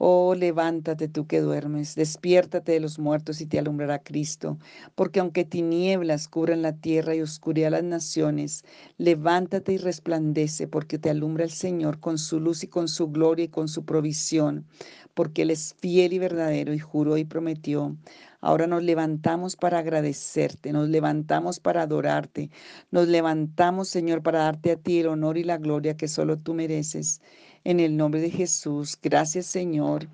Oh, 0.00 0.34
levántate 0.36 1.08
tú 1.08 1.26
que 1.26 1.40
duermes, 1.40 1.94
despiértate 1.96 2.70
de 2.72 2.80
los 2.80 2.98
muertos 3.00 3.40
y 3.40 3.46
te 3.46 3.58
alumbrará 3.58 3.98
Cristo, 4.00 4.56
porque 4.94 5.18
aunque 5.20 5.44
tinieblas 5.44 6.28
cubran 6.28 6.62
la 6.62 6.72
tierra 6.76 7.16
y 7.16 7.20
oscuridad 7.20 7.72
las 7.72 7.82
naciones, 7.82 8.64
levántate 8.96 9.72
y 9.72 9.78
resplandece, 9.78 10.68
porque 10.68 10.98
te 10.98 11.10
alumbra 11.10 11.42
el 11.44 11.50
Señor 11.50 11.98
con 11.98 12.18
su 12.18 12.38
luz 12.38 12.62
y 12.62 12.68
con 12.68 12.86
su 12.88 13.08
gloria 13.08 13.46
y 13.46 13.48
con 13.48 13.66
su 13.68 13.84
provisión, 13.84 14.66
porque 15.14 15.42
Él 15.42 15.50
es 15.50 15.74
fiel 15.80 16.12
y 16.12 16.18
verdadero 16.20 16.72
y 16.72 16.78
juró 16.78 17.16
y 17.18 17.24
prometió. 17.24 17.96
Ahora 18.40 18.68
nos 18.68 18.84
levantamos 18.84 19.56
para 19.56 19.80
agradecerte, 19.80 20.72
nos 20.72 20.88
levantamos 20.88 21.58
para 21.58 21.82
adorarte, 21.82 22.50
nos 22.92 23.08
levantamos, 23.08 23.88
Señor, 23.88 24.22
para 24.22 24.40
darte 24.44 24.70
a 24.70 24.76
ti 24.76 25.00
el 25.00 25.08
honor 25.08 25.38
y 25.38 25.42
la 25.44 25.58
gloria 25.58 25.96
que 25.96 26.06
solo 26.06 26.38
tú 26.38 26.54
mereces. 26.54 27.20
En 27.68 27.80
el 27.80 27.98
nombre 27.98 28.22
de 28.22 28.30
Jesús, 28.30 28.96
gracias 29.02 29.44
Señor. 29.44 30.08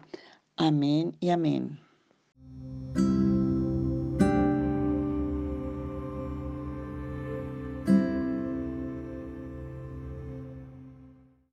Amén 0.57 1.17
y 1.21 1.31
amén. 1.31 1.79